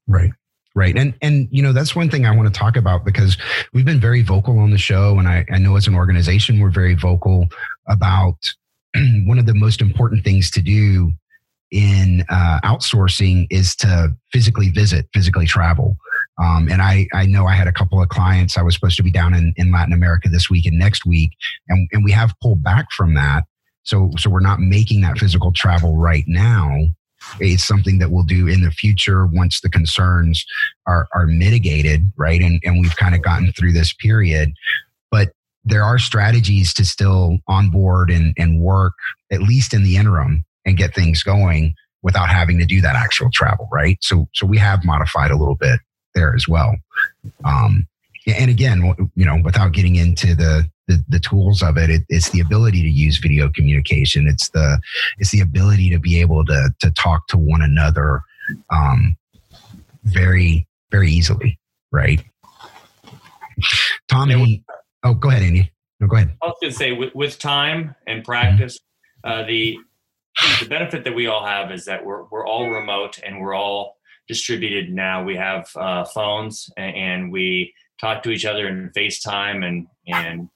Right. 0.07 0.31
Right. 0.75 0.97
And 0.97 1.15
and 1.21 1.49
you 1.51 1.63
know, 1.63 1.73
that's 1.73 1.97
one 1.97 2.09
thing 2.11 2.27
I 2.27 2.35
want 2.35 2.53
to 2.53 2.57
talk 2.57 2.77
about 2.77 3.05
because 3.05 3.37
we've 3.73 3.85
been 3.85 3.99
very 3.99 4.23
vocal 4.23 4.59
on 4.61 4.71
the 4.71 4.79
show. 4.79 5.19
And 5.19 5.27
I, 5.27 5.45
I 5.51 5.59
know 5.59 5.77
as 5.77 5.89
an 5.89 5.97
organization 5.97 6.61
we're 6.61 6.71
very 6.71 6.95
vocal 6.95 7.49
about 7.89 8.37
one 9.25 9.39
of 9.39 9.47
the 9.47 9.55
most 9.55 9.81
important 9.81 10.25
things 10.25 10.51
to 10.53 10.63
do 10.63 11.13
in 11.71 12.25
uh, 12.29 12.59
outsourcing 12.65 13.47
is 13.51 13.77
to 13.77 14.15
physically 14.33 14.71
visit, 14.71 15.07
physically 15.15 15.47
travel. 15.47 15.97
Um, 16.43 16.69
and 16.69 16.83
I, 16.83 17.07
I 17.13 17.27
know 17.27 17.47
I 17.47 17.55
had 17.55 17.69
a 17.69 17.73
couple 17.73 18.03
of 18.03 18.09
clients. 18.09 18.59
I 18.59 18.63
was 18.63 18.75
supposed 18.75 18.97
to 18.97 19.03
be 19.03 19.11
down 19.11 19.35
in, 19.35 19.55
in 19.57 19.71
Latin 19.71 19.93
America 19.93 20.29
this 20.29 20.51
week 20.51 20.67
and 20.67 20.79
next 20.79 21.07
week, 21.07 21.31
and, 21.69 21.89
and 21.93 22.05
we 22.05 22.13
have 22.13 22.35
pulled 22.43 22.63
back 22.63 22.87
from 22.97 23.15
that. 23.15 23.45
So, 23.83 24.11
so 24.19 24.31
we're 24.31 24.41
not 24.41 24.61
making 24.61 25.03
that 25.03 25.19
physical 25.19 25.53
travel 25.53 25.97
right 25.97 26.25
now. 26.27 26.87
It's 27.39 27.65
something 27.65 27.99
that 27.99 28.11
we'll 28.11 28.25
do 28.25 28.49
in 28.49 28.63
the 28.63 28.71
future 28.71 29.27
once 29.27 29.61
the 29.61 29.69
concerns 29.69 30.45
are, 30.87 31.07
are 31.15 31.27
mitigated, 31.27 32.11
right? 32.17 32.41
And, 32.41 32.61
and 32.65 32.81
we've 32.81 32.97
kind 32.97 33.15
of 33.15 33.23
gotten 33.23 33.53
through 33.53 33.73
this 33.73 33.93
period. 33.93 34.53
But 35.11 35.33
there 35.65 35.85
are 35.85 35.99
strategies 35.99 36.73
to 36.75 36.85
still 36.85 37.39
onboard 37.47 38.11
and, 38.11 38.35
and 38.39 38.61
work, 38.61 38.95
at 39.31 39.43
least 39.43 39.75
in 39.75 39.83
the 39.85 39.97
interim, 39.97 40.45
and 40.65 40.77
get 40.77 40.95
things 40.95 41.23
going 41.23 41.75
without 42.03 42.31
having 42.31 42.59
to 42.59 42.65
do 42.65 42.81
that 42.81 42.97
actual 42.97 43.31
travel, 43.31 43.69
right? 43.71 43.99
So, 44.01 44.29
so 44.35 44.47
we 44.47 44.59
have 44.59 44.85
modified 44.85 45.31
a 45.31 45.37
little 45.37 45.57
bit 45.57 45.81
there 46.15 46.35
as 46.35 46.49
well. 46.49 46.77
Um, 47.45 47.87
and 48.27 48.51
again, 48.51 48.95
you 49.15 49.25
know, 49.25 49.41
without 49.43 49.73
getting 49.73 49.97
into 49.97 50.35
the 50.35 50.69
the, 50.87 51.05
the 51.09 51.21
tools 51.21 51.63
of 51.63 51.77
it, 51.77 51.89
it, 51.89 52.03
it's 52.09 52.31
the 52.31 52.41
ability 52.41 52.83
to 52.83 52.89
use 52.89 53.19
video 53.19 53.49
communication. 53.49 54.27
It's 54.27 54.51
the 54.51 54.81
it's 55.19 55.31
the 55.31 55.41
ability 55.41 55.89
to 55.91 55.99
be 55.99 56.21
able 56.21 56.45
to 56.47 56.71
to 56.81 56.91
talk 56.91 57.29
to 57.29 57.39
one 57.39 57.63
another 57.63 58.23
um, 58.71 59.17
very 60.05 60.67
very 60.91 61.11
easily, 61.11 61.59
right? 61.93 62.23
Tommy, 64.09 64.65
oh, 65.05 65.15
go 65.15 65.29
ahead, 65.29 65.43
Andy. 65.43 65.73
No, 66.01 66.07
go 66.07 66.17
ahead. 66.17 66.37
I 66.43 66.47
was 66.47 66.57
going 66.61 66.73
to 66.73 66.79
say, 66.79 66.93
with, 66.93 67.15
with 67.15 67.39
time 67.39 67.95
and 68.07 68.25
practice, 68.25 68.79
uh, 69.25 69.45
the 69.45 69.79
the 70.61 70.67
benefit 70.67 71.05
that 71.05 71.15
we 71.15 71.27
all 71.27 71.45
have 71.45 71.71
is 71.71 71.85
that 71.85 72.05
we're 72.05 72.25
we're 72.31 72.47
all 72.47 72.71
remote 72.71 73.19
and 73.25 73.41
we're 73.41 73.55
all 73.55 73.97
distributed 74.29 74.93
now. 74.93 75.23
We 75.23 75.37
have 75.37 75.69
uh, 75.77 76.05
phones 76.05 76.71
and, 76.77 76.97
and, 76.97 77.33
we 77.33 77.75
talk 78.01 78.23
to 78.23 78.31
each 78.31 78.45
other 78.45 78.69
in 78.69 78.91
FaceTime 78.97 79.67
and 79.67 79.87
and 80.07 80.49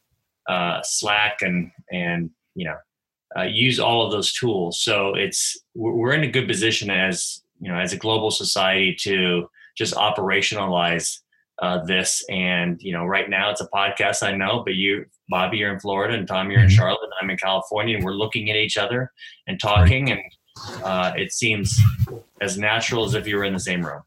uh, 0.48 0.80
Slack 0.82 1.38
and 1.42 1.70
and 1.90 2.30
you 2.54 2.66
know 2.66 2.76
uh, 3.36 3.42
use 3.42 3.80
all 3.80 4.06
of 4.06 4.12
those 4.12 4.32
tools. 4.32 4.80
So 4.80 5.14
it's 5.14 5.58
we're 5.74 6.12
in 6.12 6.24
a 6.24 6.30
good 6.30 6.48
position 6.48 6.88
as 6.88 7.42
you 7.60 7.70
know 7.70 7.78
as 7.78 7.92
a 7.92 7.98
global 7.98 8.30
society 8.30 8.94
to 9.00 9.48
just 9.76 9.94
operationalize 9.94 11.18
uh, 11.60 11.84
this. 11.84 12.24
And 12.28 12.80
you 12.80 12.92
know, 12.92 13.04
right 13.04 13.28
now 13.28 13.50
it's 13.50 13.60
a 13.60 13.68
podcast. 13.68 14.22
I 14.22 14.36
know, 14.36 14.62
but 14.64 14.74
you, 14.74 15.06
Bobby, 15.28 15.58
you're 15.58 15.72
in 15.72 15.80
Florida, 15.80 16.14
and 16.14 16.26
Tom, 16.26 16.50
you're 16.50 16.60
in 16.60 16.66
mm-hmm. 16.66 16.76
Charlotte. 16.76 17.10
I'm 17.20 17.30
in 17.30 17.36
California, 17.36 17.96
and 17.96 18.04
we're 18.04 18.12
looking 18.12 18.50
at 18.50 18.56
each 18.56 18.76
other 18.76 19.10
and 19.46 19.60
talking, 19.60 20.10
and 20.10 20.20
uh, 20.82 21.12
it 21.16 21.32
seems 21.32 21.80
as 22.40 22.58
natural 22.58 23.04
as 23.04 23.14
if 23.14 23.26
you 23.26 23.36
were 23.36 23.44
in 23.44 23.52
the 23.52 23.60
same 23.60 23.84
room. 23.84 24.02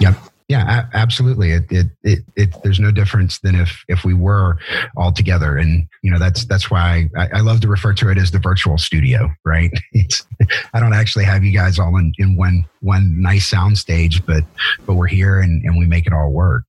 Yep. 0.00 0.14
Yeah, 0.50 0.86
absolutely. 0.94 1.52
It, 1.52 1.70
it, 1.70 1.86
it, 2.02 2.18
it, 2.34 2.62
there's 2.64 2.80
no 2.80 2.90
difference 2.90 3.38
than 3.38 3.54
if, 3.54 3.84
if 3.86 4.04
we 4.04 4.14
were 4.14 4.58
all 4.96 5.12
together. 5.12 5.56
And, 5.56 5.86
you 6.02 6.10
know, 6.10 6.18
that's, 6.18 6.44
that's 6.44 6.68
why 6.68 7.08
I, 7.16 7.28
I 7.34 7.40
love 7.40 7.60
to 7.60 7.68
refer 7.68 7.92
to 7.92 8.08
it 8.10 8.18
as 8.18 8.32
the 8.32 8.40
virtual 8.40 8.76
studio, 8.76 9.30
right? 9.44 9.70
It's, 9.92 10.26
I 10.74 10.80
don't 10.80 10.92
actually 10.92 11.24
have 11.24 11.44
you 11.44 11.52
guys 11.52 11.78
all 11.78 11.96
in, 11.96 12.12
in 12.18 12.36
one, 12.36 12.64
one 12.80 13.22
nice 13.22 13.46
sound 13.46 13.78
stage, 13.78 14.26
but, 14.26 14.42
but 14.86 14.94
we're 14.94 15.06
here 15.06 15.38
and, 15.38 15.64
and 15.64 15.78
we 15.78 15.86
make 15.86 16.08
it 16.08 16.12
all 16.12 16.32
work. 16.32 16.64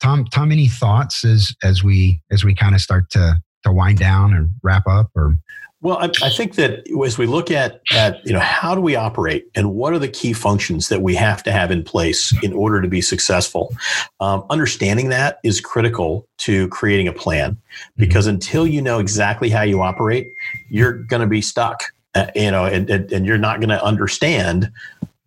Tom, 0.00 0.24
Tom, 0.26 0.52
any 0.52 0.68
thoughts 0.68 1.24
as, 1.24 1.54
as 1.62 1.82
we, 1.82 2.20
as 2.30 2.44
we 2.44 2.54
kind 2.54 2.74
of 2.74 2.80
start 2.80 3.10
to, 3.10 3.40
to 3.64 3.72
wind 3.72 3.98
down 3.98 4.34
and 4.34 4.50
wrap 4.62 4.86
up 4.86 5.10
or? 5.14 5.38
Well, 5.82 5.98
I, 5.98 6.10
I, 6.22 6.30
think 6.30 6.54
that 6.54 6.84
as 7.04 7.18
we 7.18 7.26
look 7.26 7.50
at 7.50 7.82
at 7.92 8.26
you 8.26 8.32
know 8.32 8.40
how 8.40 8.74
do 8.74 8.80
we 8.80 8.96
operate 8.96 9.46
and 9.54 9.74
what 9.74 9.92
are 9.92 9.98
the 9.98 10.08
key 10.08 10.32
functions 10.32 10.88
that 10.88 11.02
we 11.02 11.14
have 11.14 11.42
to 11.44 11.52
have 11.52 11.70
in 11.70 11.84
place 11.84 12.34
in 12.42 12.54
order 12.54 12.80
to 12.80 12.88
be 12.88 13.02
successful, 13.02 13.74
um, 14.18 14.44
understanding 14.48 15.10
that 15.10 15.38
is 15.44 15.60
critical 15.60 16.26
to 16.38 16.66
creating 16.70 17.08
a 17.08 17.12
plan 17.12 17.52
mm-hmm. 17.52 18.02
because 18.02 18.26
until 18.26 18.66
you 18.66 18.80
know 18.80 18.98
exactly 18.98 19.50
how 19.50 19.62
you 19.62 19.82
operate, 19.82 20.32
you're 20.70 20.94
going 20.94 21.20
to 21.20 21.26
be 21.26 21.42
stuck. 21.42 21.84
Uh, 22.14 22.26
you 22.34 22.50
know, 22.50 22.64
and, 22.64 22.88
and, 22.88 23.12
and 23.12 23.26
you're 23.26 23.36
not 23.36 23.60
going 23.60 23.68
to 23.68 23.84
understand 23.84 24.72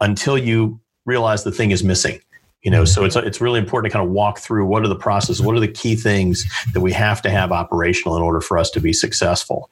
until 0.01 0.35
you 0.37 0.79
realize 1.05 1.43
the 1.43 1.51
thing 1.51 1.69
is 1.69 1.83
missing 1.83 2.19
you 2.63 2.71
know 2.71 2.85
so 2.85 3.05
it's 3.05 3.15
it's 3.15 3.39
really 3.39 3.59
important 3.59 3.91
to 3.91 3.97
kind 3.97 4.05
of 4.05 4.11
walk 4.11 4.39
through 4.39 4.65
what 4.65 4.83
are 4.83 4.87
the 4.87 4.95
processes 4.95 5.41
what 5.41 5.55
are 5.55 5.59
the 5.59 5.67
key 5.67 5.95
things 5.95 6.45
that 6.73 6.81
we 6.81 6.91
have 6.91 7.21
to 7.21 7.29
have 7.29 7.51
operational 7.51 8.17
in 8.17 8.23
order 8.23 8.41
for 8.41 8.57
us 8.57 8.69
to 8.71 8.79
be 8.79 8.93
successful. 8.93 9.69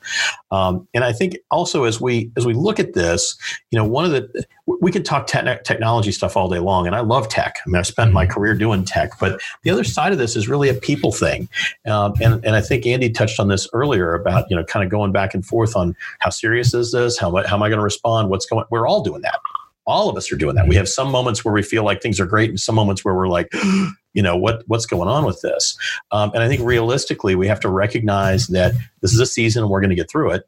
Um, 0.52 0.88
and 0.94 1.04
i 1.04 1.12
think 1.12 1.38
also 1.52 1.84
as 1.84 2.00
we 2.00 2.32
as 2.38 2.46
we 2.46 2.54
look 2.54 2.80
at 2.80 2.94
this 2.94 3.38
you 3.72 3.78
know 3.78 3.86
one 3.86 4.06
of 4.06 4.12
the 4.12 4.46
we 4.82 4.92
could 4.92 5.06
talk 5.06 5.28
te- 5.28 5.40
technology 5.64 6.12
stuff 6.12 6.38
all 6.38 6.50
day 6.50 6.60
long 6.60 6.88
and 6.88 6.96
i 6.96 7.00
love 7.00 7.28
tech. 7.28 7.58
I 7.66 7.70
mean 7.70 7.80
i 7.80 7.82
spent 7.82 8.14
my 8.14 8.24
mm-hmm. 8.26 8.34
career 8.34 8.54
doing 8.54 8.86
tech 8.86 9.12
but 9.20 9.42
the 9.64 9.70
other 9.70 9.84
side 9.84 10.12
of 10.12 10.18
this 10.18 10.36
is 10.36 10.48
really 10.48 10.70
a 10.70 10.74
people 10.74 11.12
thing. 11.12 11.50
Um, 11.86 12.14
and, 12.22 12.44
and 12.46 12.56
i 12.56 12.62
think 12.62 12.86
andy 12.86 13.10
touched 13.10 13.40
on 13.40 13.48
this 13.48 13.68
earlier 13.74 14.14
about 14.14 14.50
you 14.50 14.56
know 14.56 14.64
kind 14.64 14.86
of 14.86 14.92
going 14.92 15.12
back 15.12 15.34
and 15.34 15.46
forth 15.46 15.76
on 15.76 15.96
how 16.20 16.30
serious 16.30 16.74
is 16.74 16.92
this 16.92 17.18
how, 17.18 17.36
how 17.46 17.56
am 17.56 17.64
i 17.64 17.70
going 17.70 17.80
to 17.80 17.84
respond 17.84 18.30
what's 18.30 18.46
going 18.46 18.66
we're 18.70 18.88
all 18.88 19.04
doing 19.04 19.22
that 19.22 19.40
all 19.88 20.10
of 20.10 20.18
us 20.18 20.32
are 20.32 20.36
doing 20.36 20.56
that. 20.56 20.68
We 20.68 20.76
have 20.76 20.90
some 20.90 21.10
moments 21.10 21.44
where 21.44 21.54
we 21.54 21.64
feel 21.64 21.84
like 21.84 22.02
things 22.02 22.20
are 22.20 22.26
great, 22.26 22.50
and 22.50 22.60
some 22.60 22.76
moments 22.76 23.04
where 23.04 23.16
we're 23.16 23.30
like, 23.30 23.52
you 24.14 24.22
know, 24.22 24.38
what 24.38 24.64
what's 24.68 24.86
going 24.86 25.08
on 25.08 25.26
with 25.26 25.42
this? 25.42 25.78
Um, 26.12 26.32
and 26.34 26.44
I 26.44 26.48
think 26.48 26.62
realistically, 26.62 27.36
we 27.36 27.48
have 27.48 27.60
to 27.62 27.70
recognize 27.70 28.48
that 28.48 28.74
this 29.02 29.14
is 29.14 29.20
a 29.20 29.26
season, 29.26 29.64
and 29.64 29.72
we're 29.72 29.82
going 29.82 29.90
to 29.90 29.96
get 29.96 30.10
through 30.12 30.32
it. 30.32 30.48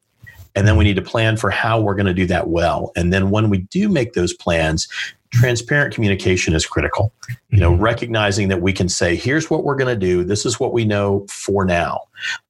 And 0.56 0.68
then 0.68 0.78
we 0.78 0.84
need 0.84 0.96
to 0.96 1.02
plan 1.02 1.38
for 1.38 1.52
how 1.52 1.80
we're 1.80 1.96
going 1.96 2.08
to 2.08 2.14
do 2.14 2.26
that 2.26 2.50
well. 2.50 2.92
And 2.96 3.14
then 3.14 3.30
when 3.30 3.50
we 3.50 3.60
do 3.60 3.88
make 3.88 4.14
those 4.14 4.34
plans, 4.34 4.88
transparent 5.32 5.94
communication 5.94 6.54
is 6.54 6.66
critical. 6.66 7.14
You 7.50 7.60
know, 7.60 7.72
mm-hmm. 7.72 7.84
recognizing 7.84 8.48
that 8.48 8.62
we 8.62 8.74
can 8.74 8.90
say, 8.90 9.16
here's 9.16 9.50
what 9.50 9.64
we're 9.64 9.76
going 9.76 9.94
to 9.94 10.08
do. 10.08 10.24
This 10.24 10.46
is 10.46 10.60
what 10.60 10.74
we 10.74 10.86
know 10.86 11.26
for 11.30 11.66
now. 11.66 12.02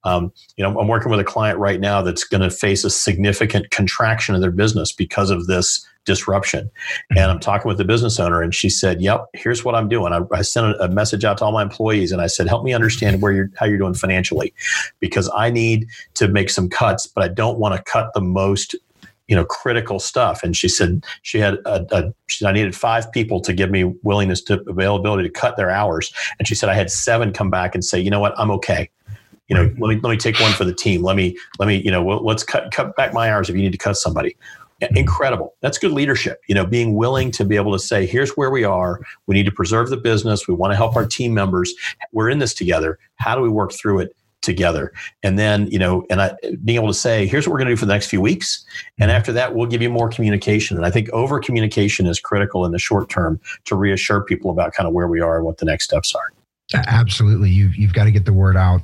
Um, 0.03 0.31
you 0.55 0.63
know, 0.63 0.79
I'm 0.79 0.87
working 0.87 1.11
with 1.11 1.19
a 1.19 1.25
client 1.25 1.59
right 1.59 1.79
now 1.79 2.01
that's 2.01 2.23
going 2.23 2.41
to 2.41 2.49
face 2.49 2.83
a 2.83 2.89
significant 2.89 3.69
contraction 3.71 4.33
of 4.33 4.41
their 4.41 4.51
business 4.51 4.91
because 4.91 5.29
of 5.29 5.47
this 5.47 5.85
disruption. 6.09 6.65
Mm-hmm. 6.65 7.17
And 7.17 7.31
I'm 7.31 7.39
talking 7.39 7.69
with 7.69 7.77
the 7.77 7.85
business 7.85 8.19
owner, 8.19 8.41
and 8.41 8.53
she 8.53 8.69
said, 8.69 8.99
"Yep, 9.01 9.27
here's 9.35 9.63
what 9.63 9.75
I'm 9.75 9.87
doing. 9.87 10.11
I, 10.11 10.21
I 10.33 10.41
sent 10.41 10.75
a, 10.75 10.85
a, 10.85 10.89
message 10.89 11.23
out 11.23 11.37
to 11.37 11.45
all 11.45 11.51
my 11.51 11.61
employees, 11.61 12.11
and 12.11 12.19
I 12.19 12.27
said, 12.27 12.47
help 12.47 12.63
me 12.63 12.73
understand 12.73 13.21
where 13.21 13.31
you're 13.31 13.51
how 13.57 13.67
you're 13.67 13.77
doing 13.77 13.93
financially, 13.93 14.53
because 14.99 15.29
I 15.35 15.51
need 15.51 15.87
to 16.15 16.27
make 16.27 16.49
some 16.49 16.67
cuts, 16.67 17.05
but 17.05 17.23
I 17.23 17.27
don't 17.27 17.59
want 17.59 17.75
to 17.75 17.91
cut 17.91 18.11
the 18.13 18.21
most." 18.21 18.75
You 19.27 19.35
know, 19.35 19.45
critical 19.45 19.99
stuff. 19.99 20.41
And 20.41 20.57
she 20.57 20.67
said 20.67 21.05
she 21.21 21.37
had 21.37 21.59
a, 21.63 21.85
a 21.95 22.11
she 22.25 22.39
said, 22.39 22.49
I 22.49 22.51
needed 22.51 22.75
five 22.75 23.11
people 23.11 23.39
to 23.41 23.53
give 23.53 23.69
me 23.69 23.83
willingness 24.01 24.41
to 24.45 24.59
availability 24.67 25.21
to 25.21 25.29
cut 25.29 25.55
their 25.55 25.69
hours. 25.69 26.11
And 26.39 26.47
she 26.47 26.55
said 26.55 26.67
I 26.67 26.73
had 26.73 26.89
seven 26.89 27.31
come 27.31 27.51
back 27.51 27.75
and 27.75 27.85
say, 27.85 27.99
you 27.99 28.09
know 28.09 28.19
what, 28.19 28.33
I'm 28.39 28.49
okay 28.49 28.89
you 29.47 29.55
know 29.55 29.63
let 29.79 29.89
me 29.89 29.99
let 30.01 30.09
me 30.09 30.17
take 30.17 30.39
one 30.39 30.53
for 30.53 30.63
the 30.63 30.73
team 30.73 31.03
let 31.03 31.15
me 31.15 31.37
let 31.57 31.67
me 31.67 31.81
you 31.83 31.91
know 31.91 32.03
let's 32.05 32.43
cut 32.43 32.71
cut 32.71 32.95
back 32.95 33.13
my 33.13 33.31
hours 33.31 33.49
if 33.49 33.55
you 33.55 33.61
need 33.61 33.71
to 33.71 33.77
cut 33.77 33.97
somebody 33.97 34.37
incredible. 34.95 35.55
That's 35.61 35.77
good 35.77 35.91
leadership 35.91 36.41
you 36.47 36.55
know 36.55 36.65
being 36.65 36.95
willing 36.95 37.31
to 37.31 37.45
be 37.45 37.55
able 37.55 37.71
to 37.73 37.79
say 37.79 38.05
here's 38.05 38.31
where 38.31 38.51
we 38.51 38.63
are. 38.63 38.99
We 39.27 39.35
need 39.35 39.45
to 39.45 39.51
preserve 39.51 39.89
the 39.89 39.97
business. 39.97 40.47
We 40.47 40.53
want 40.53 40.71
to 40.71 40.77
help 40.77 40.95
our 40.95 41.05
team 41.05 41.33
members. 41.33 41.73
We're 42.11 42.29
in 42.29 42.39
this 42.39 42.53
together. 42.53 42.99
How 43.15 43.35
do 43.35 43.41
we 43.41 43.49
work 43.49 43.71
through 43.71 43.99
it 43.99 44.15
together? 44.41 44.93
And 45.21 45.37
then 45.37 45.67
you 45.67 45.79
know 45.79 46.05
and 46.09 46.21
I, 46.21 46.35
being 46.63 46.77
able 46.77 46.87
to 46.87 46.93
say 46.93 47.27
here's 47.27 47.47
what 47.47 47.53
we're 47.53 47.59
going 47.59 47.69
to 47.69 47.73
do 47.73 47.79
for 47.79 47.85
the 47.85 47.93
next 47.93 48.07
few 48.07 48.21
weeks 48.21 48.65
and 48.97 49.11
after 49.11 49.31
that 49.33 49.55
we'll 49.55 49.67
give 49.67 49.81
you 49.81 49.89
more 49.89 50.09
communication. 50.09 50.77
And 50.77 50.85
i 50.85 50.91
think 50.91 51.09
over 51.09 51.39
communication 51.39 52.05
is 52.07 52.19
critical 52.19 52.65
in 52.65 52.71
the 52.71 52.79
short 52.79 53.09
term 53.09 53.39
to 53.65 53.75
reassure 53.75 54.23
people 54.23 54.51
about 54.51 54.73
kind 54.73 54.87
of 54.87 54.93
where 54.93 55.07
we 55.07 55.21
are 55.21 55.37
and 55.37 55.45
what 55.45 55.57
the 55.57 55.65
next 55.65 55.85
steps 55.85 56.15
are. 56.15 56.31
Absolutely. 56.73 57.49
You've, 57.49 57.75
you've 57.75 57.93
got 57.93 58.03
to 58.03 58.11
get 58.11 58.25
the 58.25 58.33
word 58.33 58.55
out 58.55 58.81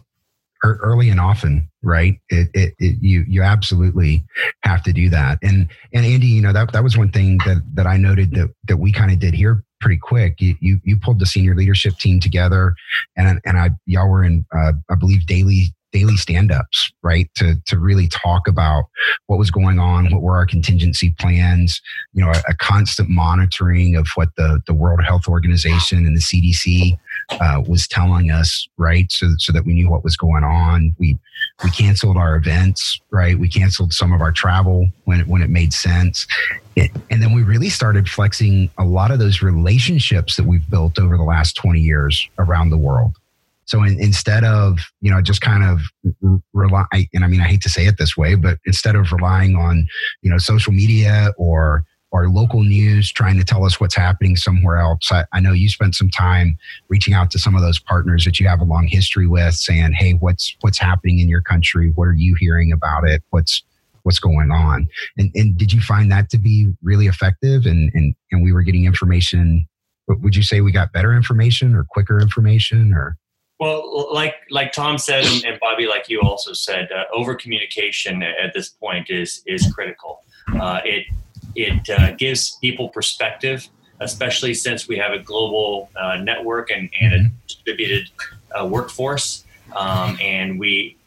early 0.64 1.10
and 1.10 1.20
often, 1.20 1.70
right? 1.86 2.20
It, 2.30 2.50
it, 2.54 2.74
it, 2.80 2.98
you 3.00 3.24
you 3.28 3.44
absolutely 3.44 4.26
have 4.64 4.84
to 4.84 4.92
do 4.92 5.10
that. 5.10 5.38
And 5.42 5.70
and 5.94 6.06
Andy, 6.06 6.28
you 6.28 6.42
know 6.42 6.52
that 6.52 6.74
that 6.74 6.84
was 6.84 6.98
one 6.98 7.12
thing 7.12 7.38
that 7.46 7.64
that 7.76 7.88
I 7.88 7.96
noted 7.98 8.32
that 8.32 8.54
that 8.68 8.78
we 8.78 8.92
kind 8.92 9.12
of 9.12 9.20
did 9.20 9.34
here 9.34 9.64
pretty 9.80 10.00
quick. 10.00 10.42
You, 10.42 10.56
you 10.60 10.82
you 10.84 10.98
pulled 10.98 11.20
the 11.20 11.26
senior 11.26 11.56
leadership 11.56 11.98
team 11.98 12.20
together, 12.20 12.76
and 13.16 13.40
and 13.46 13.58
I 13.58 13.70
y'all 13.86 14.10
were 14.10 14.24
in 14.24 14.46
uh, 14.54 14.74
I 14.90 14.96
believe 14.96 15.28
daily 15.28 15.68
daily 15.96 16.18
stand-ups 16.18 16.92
right 17.04 17.30
to 17.36 17.56
to 17.66 17.80
really 17.80 18.10
talk 18.10 18.50
about 18.50 18.84
what 19.28 19.40
was 19.40 19.50
going 19.50 19.80
on 19.80 20.12
what 20.12 20.22
were 20.22 20.36
our 20.36 20.46
contingency 20.46 21.16
plans 21.18 21.82
you 22.12 22.22
know 22.22 22.32
a, 22.32 22.42
a 22.50 22.56
constant 22.56 23.08
monitoring 23.08 23.96
of 23.96 24.06
what 24.16 24.28
the 24.36 24.62
the 24.68 24.74
world 24.74 25.02
health 25.02 25.26
organization 25.30 26.06
and 26.06 26.18
the 26.18 26.20
cdc 26.20 26.98
uh, 27.30 27.62
was 27.68 27.88
telling 27.88 28.32
us, 28.32 28.68
right? 28.78 29.12
So, 29.12 29.28
so 29.38 29.52
that 29.52 29.66
we 29.66 29.74
knew 29.74 29.90
what 29.90 30.04
was 30.04 30.16
going 30.16 30.44
on. 30.44 30.96
We 31.00 31.18
we 31.64 31.72
canceled 31.72 32.18
our 32.18 32.36
events, 32.36 33.00
right? 33.12 33.38
We 33.38 33.50
canceled 33.50 33.94
some 33.94 34.14
of 34.14 34.22
our 34.22 34.32
travel 34.32 34.88
when 35.06 35.22
it, 35.22 35.28
when 35.28 35.42
it 35.42 35.50
made 35.50 35.74
sense, 35.74 36.28
it, 36.76 36.92
and 37.10 37.22
then 37.22 37.34
we 37.34 37.44
really 37.44 37.70
started 37.70 38.08
flexing 38.08 38.70
a 38.78 38.86
lot 38.86 39.12
of 39.12 39.20
those 39.20 39.42
relationships 39.42 40.36
that 40.36 40.46
we've 40.46 40.70
built 40.70 41.00
over 41.00 41.18
the 41.18 41.24
last 41.24 41.56
twenty 41.56 41.82
years 41.82 42.28
around 42.38 42.70
the 42.70 42.78
world. 42.78 43.16
So 43.66 43.82
in, 43.84 44.00
instead 44.00 44.44
of 44.44 44.80
you 45.02 45.12
know 45.12 45.22
just 45.22 45.42
kind 45.42 45.64
of 45.64 45.82
rely, 46.54 46.86
and 47.14 47.24
I 47.24 47.28
mean 47.28 47.42
I 47.42 47.48
hate 47.48 47.62
to 47.62 47.70
say 47.70 47.86
it 47.88 47.98
this 47.98 48.16
way, 48.16 48.36
but 48.36 48.60
instead 48.66 48.96
of 48.96 49.12
relying 49.12 49.56
on 49.56 49.88
you 50.22 50.30
know 50.30 50.38
social 50.38 50.74
media 50.74 51.34
or 51.38 51.84
or 52.16 52.30
local 52.30 52.64
news 52.64 53.12
trying 53.12 53.38
to 53.38 53.44
tell 53.44 53.66
us 53.66 53.78
what's 53.78 53.94
happening 53.94 54.38
somewhere 54.38 54.78
else. 54.78 55.12
I, 55.12 55.26
I, 55.34 55.42
know 55.42 55.52
you 55.52 55.68
spent 55.68 55.96
some 55.96 56.10
time 56.10 56.58
reaching 56.88 57.14
out 57.14 57.30
to 57.32 57.40
some 57.40 57.56
of 57.56 57.62
those 57.62 57.78
partners 57.78 58.24
that 58.24 58.40
you 58.40 58.48
have 58.48 58.62
a 58.62 58.64
long 58.64 58.88
history 58.88 59.28
with, 59.28 59.54
saying, 59.56 59.92
"Hey, 59.92 60.14
what's 60.14 60.56
what's 60.62 60.78
happening 60.78 61.20
in 61.20 61.28
your 61.28 61.42
country? 61.42 61.92
What 61.94 62.06
are 62.06 62.14
you 62.14 62.38
hearing 62.40 62.72
about 62.72 63.06
it? 63.06 63.22
What's 63.32 63.64
what's 64.04 64.20
going 64.20 64.50
on?" 64.50 64.88
And, 65.18 65.30
and 65.36 65.58
did 65.58 65.74
you 65.74 65.82
find 65.82 66.10
that 66.10 66.30
to 66.30 66.38
be 66.38 66.74
really 66.82 67.08
effective? 67.08 67.66
And 67.66 67.92
and 67.94 68.16
and 68.32 68.42
we 68.42 68.54
were 68.54 68.62
getting 68.62 68.86
information. 68.86 69.68
Would 70.08 70.38
you 70.38 70.44
say 70.44 70.62
we 70.62 70.72
got 70.72 70.94
better 70.94 71.14
information 71.14 71.76
or 71.76 71.84
quicker 71.84 72.22
information 72.22 72.94
or? 72.94 73.18
Well, 73.60 74.14
like 74.14 74.36
like 74.52 74.72
Tom 74.72 74.98
said, 74.98 75.26
and 75.46 75.60
Bobby, 75.60 75.86
like 75.86 76.08
you 76.08 76.22
also 76.22 76.54
said, 76.54 76.90
uh, 76.94 77.04
over 77.14 77.36
communication 77.36 78.24
at 78.24 78.54
this 78.54 78.70
point 78.70 79.10
is 79.10 79.44
is 79.46 79.70
critical. 79.74 80.22
Uh, 80.54 80.80
it 80.86 81.08
it 81.56 81.90
uh, 81.90 82.12
gives 82.16 82.58
people 82.58 82.90
perspective, 82.90 83.68
especially 84.02 84.54
since 84.54 84.88
we 84.88 84.98
have 84.98 85.12
a 85.12 85.20
global 85.20 85.90
uh, 85.96 86.18
network 86.18 86.70
and, 86.70 86.90
and 87.00 87.14
a 87.14 87.20
mm-hmm. 87.20 87.36
distributed 87.48 88.10
uh, 88.60 88.66
workforce. 88.66 89.46
Um, 89.76 90.18
and 90.22 90.60
we 90.60 90.98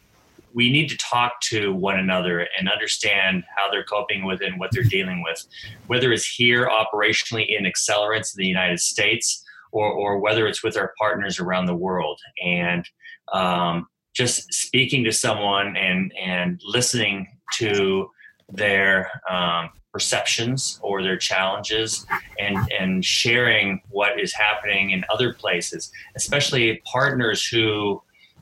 we 0.53 0.71
need 0.71 0.89
to 0.89 0.97
talk 0.97 1.39
to 1.41 1.73
one 1.73 1.99
another 1.99 2.47
and 2.57 2.67
understand 2.67 3.43
how 3.55 3.69
they're 3.69 3.83
coping 3.83 4.25
with 4.25 4.41
and 4.41 4.59
what 4.59 4.71
they're 4.71 4.83
dealing 4.83 5.23
with, 5.23 5.45
whether 5.87 6.11
it's 6.11 6.25
here 6.25 6.67
operationally 6.67 7.45
in 7.47 7.65
Accelerance 7.65 8.35
in 8.35 8.39
the 8.41 8.47
United 8.47 8.79
States 8.79 9.45
or, 9.71 9.85
or 9.85 10.19
whether 10.19 10.47
it's 10.47 10.63
with 10.63 10.75
our 10.75 10.93
partners 10.97 11.39
around 11.39 11.67
the 11.67 11.75
world. 11.75 12.19
And 12.43 12.83
um, 13.31 13.87
just 14.13 14.51
speaking 14.51 15.03
to 15.03 15.11
someone 15.11 15.77
and, 15.77 16.11
and 16.19 16.59
listening 16.65 17.27
to 17.53 18.09
their 18.49 19.11
um, 19.29 19.69
perceptions 19.91 20.79
or 20.83 21.01
their 21.01 21.17
challenges 21.17 22.05
and 22.37 22.57
and 22.79 23.03
sharing 23.03 23.81
what 23.89 24.19
is 24.19 24.33
happening 24.33 24.91
in 24.91 25.03
other 25.11 25.33
places 25.33 25.91
especially 26.15 26.81
partners 26.85 27.45
who 27.45 28.01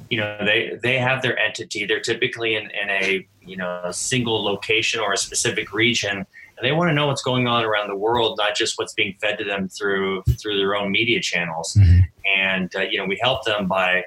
you 0.09 0.17
know 0.17 0.37
they 0.45 0.77
they 0.83 0.97
have 0.97 1.21
their 1.21 1.37
entity 1.39 1.85
they're 1.85 2.01
typically 2.01 2.55
in, 2.55 2.63
in 2.63 2.89
a 2.89 3.27
you 3.41 3.55
know 3.55 3.81
a 3.83 3.93
single 3.93 4.43
location 4.43 4.99
or 4.99 5.13
a 5.13 5.17
specific 5.17 5.71
region 5.71 6.17
and 6.17 6.65
they 6.65 6.71
want 6.71 6.89
to 6.89 6.93
know 6.93 7.07
what's 7.07 7.23
going 7.23 7.47
on 7.47 7.63
around 7.63 7.87
the 7.87 7.95
world 7.95 8.37
not 8.37 8.55
just 8.55 8.77
what's 8.77 8.93
being 8.93 9.15
fed 9.21 9.37
to 9.37 9.45
them 9.45 9.69
through 9.69 10.21
through 10.41 10.57
their 10.57 10.75
own 10.75 10.91
media 10.91 11.21
channels 11.21 11.77
mm-hmm. 11.79 11.99
and 12.37 12.75
uh, 12.75 12.81
you 12.81 12.97
know 12.97 13.05
we 13.05 13.17
help 13.21 13.45
them 13.45 13.67
by 13.67 14.03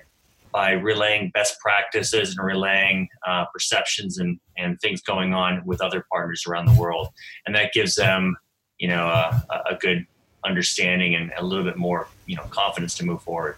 by 0.52 0.72
relaying 0.72 1.30
best 1.30 1.58
practices 1.60 2.36
and 2.36 2.46
relaying 2.46 3.08
uh, 3.26 3.44
perceptions 3.52 4.18
and, 4.18 4.38
and 4.56 4.80
things 4.80 5.00
going 5.02 5.32
on 5.34 5.62
with 5.64 5.80
other 5.80 6.04
partners 6.10 6.44
around 6.48 6.66
the 6.66 6.80
world. 6.80 7.08
And 7.46 7.54
that 7.54 7.72
gives 7.72 7.94
them, 7.94 8.36
you 8.78 8.88
know, 8.88 9.06
a, 9.06 9.44
a 9.70 9.74
good 9.76 10.06
understanding 10.44 11.14
and 11.14 11.32
a 11.36 11.44
little 11.44 11.64
bit 11.64 11.76
more, 11.76 12.08
you 12.26 12.36
know, 12.36 12.44
confidence 12.44 12.94
to 12.94 13.04
move 13.04 13.22
forward. 13.22 13.56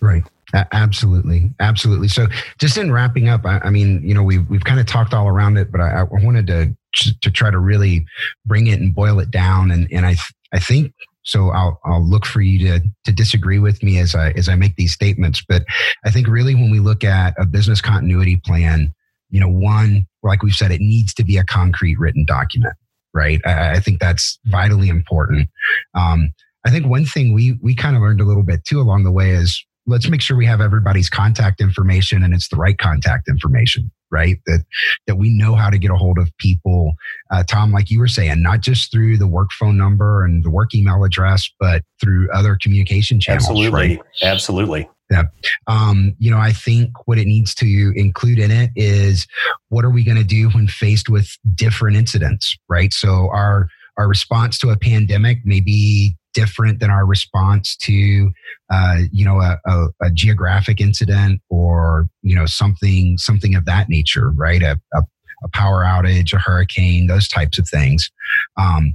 Right. 0.00 0.24
absolutely. 0.72 1.50
Absolutely. 1.60 2.08
So 2.08 2.26
just 2.58 2.76
in 2.76 2.90
wrapping 2.90 3.28
up, 3.28 3.44
I, 3.44 3.60
I, 3.64 3.70
mean, 3.70 4.02
you 4.02 4.14
know, 4.14 4.22
we've, 4.22 4.48
we've 4.48 4.64
kind 4.64 4.80
of 4.80 4.86
talked 4.86 5.14
all 5.14 5.28
around 5.28 5.56
it, 5.56 5.70
but 5.70 5.80
I, 5.80 6.00
I 6.00 6.02
wanted 6.04 6.46
to, 6.48 6.74
to 7.20 7.30
try 7.30 7.50
to 7.50 7.58
really 7.58 8.04
bring 8.46 8.66
it 8.66 8.80
and 8.80 8.94
boil 8.94 9.20
it 9.20 9.30
down. 9.30 9.70
And, 9.70 9.86
and 9.92 10.04
I, 10.04 10.16
I 10.52 10.58
think 10.58 10.92
so 11.22 11.50
I'll 11.50 11.80
I'll 11.84 12.04
look 12.04 12.24
for 12.26 12.40
you 12.40 12.58
to 12.66 12.80
to 13.04 13.12
disagree 13.12 13.58
with 13.58 13.82
me 13.82 13.98
as 13.98 14.14
I 14.14 14.30
as 14.30 14.48
I 14.48 14.54
make 14.54 14.76
these 14.76 14.92
statements. 14.92 15.42
But 15.46 15.64
I 16.04 16.10
think 16.10 16.26
really 16.26 16.54
when 16.54 16.70
we 16.70 16.80
look 16.80 17.04
at 17.04 17.34
a 17.38 17.46
business 17.46 17.80
continuity 17.80 18.40
plan, 18.44 18.94
you 19.28 19.40
know, 19.40 19.48
one 19.48 20.06
like 20.22 20.42
we've 20.42 20.54
said, 20.54 20.70
it 20.70 20.80
needs 20.80 21.14
to 21.14 21.24
be 21.24 21.38
a 21.38 21.44
concrete 21.44 21.98
written 21.98 22.24
document, 22.24 22.74
right? 23.14 23.40
I, 23.44 23.72
I 23.72 23.80
think 23.80 24.00
that's 24.00 24.38
vitally 24.46 24.88
important. 24.88 25.48
Um, 25.94 26.32
I 26.66 26.70
think 26.70 26.86
one 26.86 27.06
thing 27.06 27.34
we 27.34 27.58
we 27.62 27.74
kind 27.74 27.96
of 27.96 28.02
learned 28.02 28.20
a 28.20 28.26
little 28.26 28.42
bit 28.42 28.64
too 28.64 28.80
along 28.80 29.04
the 29.04 29.12
way 29.12 29.30
is 29.30 29.64
let's 29.86 30.08
make 30.08 30.20
sure 30.20 30.36
we 30.36 30.46
have 30.46 30.60
everybody's 30.60 31.10
contact 31.10 31.60
information 31.60 32.22
and 32.22 32.34
it's 32.34 32.48
the 32.48 32.56
right 32.56 32.78
contact 32.78 33.28
information 33.28 33.90
right 34.10 34.38
that 34.46 34.64
that 35.06 35.16
we 35.16 35.30
know 35.30 35.54
how 35.54 35.70
to 35.70 35.78
get 35.78 35.90
a 35.90 35.96
hold 35.96 36.18
of 36.18 36.34
people 36.38 36.94
uh, 37.30 37.42
tom 37.44 37.72
like 37.72 37.90
you 37.90 37.98
were 37.98 38.08
saying 38.08 38.42
not 38.42 38.60
just 38.60 38.90
through 38.90 39.16
the 39.16 39.26
work 39.26 39.50
phone 39.58 39.76
number 39.76 40.24
and 40.24 40.44
the 40.44 40.50
work 40.50 40.74
email 40.74 41.04
address 41.04 41.48
but 41.58 41.82
through 42.00 42.28
other 42.32 42.58
communication 42.60 43.20
channels 43.20 43.44
absolutely 43.44 43.96
right? 43.96 44.00
absolutely 44.22 44.88
yeah. 45.10 45.24
Um, 45.66 46.14
you 46.18 46.30
know, 46.30 46.38
I 46.38 46.52
think 46.52 46.92
what 47.06 47.18
it 47.18 47.26
needs 47.26 47.54
to 47.56 47.92
include 47.96 48.38
in 48.38 48.52
it 48.52 48.70
is 48.76 49.26
what 49.68 49.84
are 49.84 49.90
we 49.90 50.04
going 50.04 50.16
to 50.16 50.24
do 50.24 50.48
when 50.50 50.68
faced 50.68 51.08
with 51.08 51.36
different 51.54 51.96
incidents, 51.96 52.56
right? 52.68 52.92
So 52.92 53.28
our 53.32 53.68
our 53.98 54.08
response 54.08 54.58
to 54.60 54.70
a 54.70 54.78
pandemic 54.78 55.44
may 55.44 55.60
be 55.60 56.16
different 56.34 56.80
than 56.80 56.90
our 56.90 57.06
response 57.06 57.76
to 57.76 58.30
uh, 58.70 58.98
you 59.12 59.24
know 59.24 59.40
a, 59.40 59.58
a, 59.66 59.86
a, 60.02 60.10
geographic 60.10 60.80
incident 60.80 61.40
or 61.48 62.08
you 62.22 62.34
know 62.34 62.46
something 62.46 63.18
something 63.18 63.54
of 63.54 63.64
that 63.64 63.88
nature 63.88 64.30
right? 64.30 64.62
A, 64.62 64.80
a, 64.94 65.02
a 65.42 65.48
power 65.52 65.82
outage 65.82 66.32
a 66.32 66.38
hurricane 66.38 67.06
those 67.06 67.28
types 67.28 67.58
of 67.58 67.68
things. 67.68 68.10
Um, 68.56 68.94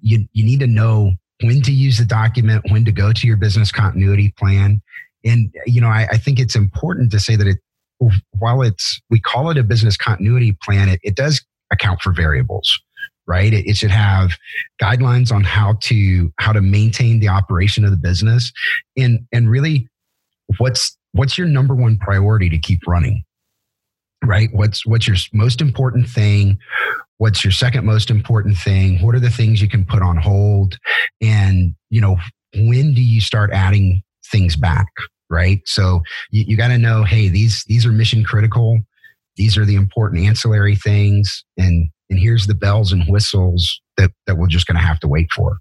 you, 0.00 0.26
you 0.32 0.44
need 0.44 0.60
to 0.60 0.66
know 0.66 1.12
when 1.42 1.62
to 1.62 1.72
use 1.72 1.98
the 1.98 2.04
document 2.04 2.64
when 2.70 2.84
to 2.84 2.92
go 2.92 3.12
to 3.12 3.26
your 3.26 3.36
business 3.36 3.72
continuity 3.72 4.32
plan. 4.38 4.80
And 5.24 5.52
you 5.66 5.80
know 5.80 5.88
I, 5.88 6.08
I 6.12 6.16
think 6.18 6.38
it's 6.38 6.56
important 6.56 7.10
to 7.12 7.20
say 7.20 7.36
that 7.36 7.46
it 7.46 7.58
while 8.38 8.62
it's 8.62 9.00
we 9.10 9.20
call 9.20 9.50
it 9.50 9.58
a 9.58 9.62
business 9.62 9.96
continuity 9.96 10.56
plan 10.62 10.88
it, 10.88 11.00
it 11.02 11.14
does 11.14 11.44
account 11.72 12.00
for 12.00 12.12
variables 12.12 12.80
right? 13.26 13.52
It, 13.52 13.66
it, 13.66 13.76
should 13.76 13.90
have 13.90 14.32
guidelines 14.80 15.32
on 15.32 15.44
how 15.44 15.76
to 15.82 16.32
how 16.38 16.52
to 16.52 16.60
maintain 16.60 17.20
the 17.20 17.28
operation 17.28 17.84
of 17.84 17.90
the 17.90 17.96
business 17.96 18.52
and 18.96 19.20
and 19.32 19.48
really 19.50 19.88
what's 20.58 20.96
what's 21.12 21.38
your 21.38 21.46
number 21.46 21.74
one 21.74 21.98
priority 21.98 22.48
to 22.50 22.58
keep 22.58 22.80
running 22.86 23.24
right? 24.24 24.50
What's 24.52 24.86
what's 24.86 25.06
your 25.06 25.16
most 25.32 25.60
important 25.60 26.08
thing? 26.08 26.58
What's 27.18 27.44
your 27.44 27.50
second 27.50 27.84
most 27.84 28.10
important 28.10 28.56
thing? 28.56 29.04
What 29.04 29.14
are 29.14 29.20
the 29.20 29.30
things 29.30 29.60
you 29.60 29.68
can 29.68 29.84
put 29.84 30.00
on 30.02 30.16
hold? 30.16 30.78
And 31.20 31.74
you 31.90 32.00
know 32.00 32.16
when 32.54 32.94
do 32.94 33.02
you 33.02 33.20
start 33.20 33.50
adding 33.52 34.02
things 34.30 34.56
back 34.56 34.86
right? 35.32 35.62
So 35.64 36.02
you, 36.30 36.44
you 36.46 36.56
got 36.56 36.68
to 36.68 36.78
know 36.78 37.02
hey 37.02 37.28
these 37.28 37.64
these 37.66 37.84
are 37.86 37.90
mission 37.90 38.22
critical. 38.22 38.78
These 39.36 39.56
are 39.56 39.64
the 39.64 39.76
important 39.76 40.26
ancillary 40.26 40.76
things. 40.76 41.42
And 41.56 41.88
and 42.12 42.20
here's 42.20 42.46
the 42.46 42.54
bells 42.54 42.92
and 42.92 43.04
whistles 43.08 43.80
that, 43.96 44.10
that 44.26 44.36
we're 44.36 44.46
just 44.46 44.66
going 44.66 44.76
to 44.76 44.82
have 44.82 45.00
to 45.00 45.08
wait 45.08 45.30
for. 45.34 45.58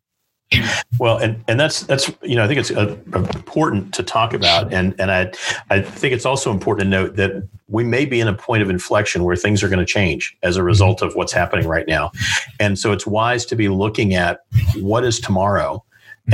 Well, 0.99 1.17
and, 1.17 1.41
and 1.47 1.57
that's 1.57 1.83
that's 1.83 2.11
you 2.23 2.35
know 2.35 2.43
I 2.43 2.47
think 2.47 2.59
it's 2.59 2.71
uh, 2.71 2.97
important 3.13 3.93
to 3.93 4.03
talk 4.03 4.33
about, 4.33 4.73
and 4.73 4.93
and 4.99 5.09
I 5.09 5.31
I 5.69 5.79
think 5.79 6.13
it's 6.13 6.25
also 6.25 6.51
important 6.51 6.87
to 6.87 6.89
note 6.89 7.15
that 7.15 7.47
we 7.69 7.85
may 7.85 8.03
be 8.03 8.19
in 8.19 8.27
a 8.27 8.33
point 8.33 8.61
of 8.61 8.69
inflection 8.69 9.23
where 9.23 9.37
things 9.37 9.63
are 9.63 9.69
going 9.69 9.79
to 9.79 9.85
change 9.85 10.35
as 10.43 10.57
a 10.57 10.63
result 10.63 11.01
of 11.01 11.15
what's 11.15 11.31
happening 11.31 11.69
right 11.69 11.87
now, 11.87 12.11
and 12.59 12.77
so 12.77 12.91
it's 12.91 13.07
wise 13.07 13.45
to 13.45 13.55
be 13.55 13.69
looking 13.69 14.13
at 14.13 14.41
what 14.75 15.05
is 15.05 15.21
tomorrow, 15.21 15.81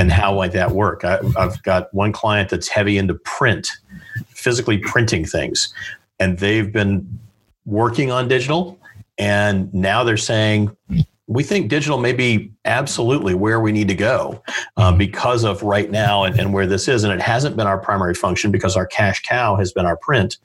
and 0.00 0.10
how 0.10 0.34
might 0.34 0.50
that 0.50 0.72
work. 0.72 1.04
I, 1.04 1.20
I've 1.36 1.62
got 1.62 1.94
one 1.94 2.10
client 2.10 2.50
that's 2.50 2.66
heavy 2.66 2.98
into 2.98 3.14
print, 3.14 3.68
physically 4.30 4.78
printing 4.78 5.26
things, 5.26 5.72
and 6.18 6.38
they've 6.38 6.72
been 6.72 7.20
working 7.66 8.10
on 8.10 8.26
digital 8.26 8.77
and 9.18 9.72
now 9.74 10.04
they're 10.04 10.16
saying, 10.16 10.76
we 11.28 11.42
think 11.42 11.68
digital 11.68 11.98
may 11.98 12.14
be 12.14 12.50
absolutely 12.64 13.34
where 13.34 13.60
we 13.60 13.70
need 13.70 13.86
to 13.88 13.94
go 13.94 14.42
um, 14.78 14.92
mm-hmm. 14.92 14.98
because 14.98 15.44
of 15.44 15.62
right 15.62 15.90
now 15.90 16.24
and, 16.24 16.40
and, 16.40 16.54
where 16.54 16.66
this 16.66 16.88
is. 16.88 17.04
And 17.04 17.12
it 17.12 17.20
hasn't 17.20 17.54
been 17.54 17.66
our 17.66 17.78
primary 17.78 18.14
function 18.14 18.50
because 18.50 18.76
our 18.76 18.86
cash 18.86 19.22
cow 19.22 19.54
has 19.56 19.70
been 19.70 19.84
our 19.84 19.98
print. 19.98 20.38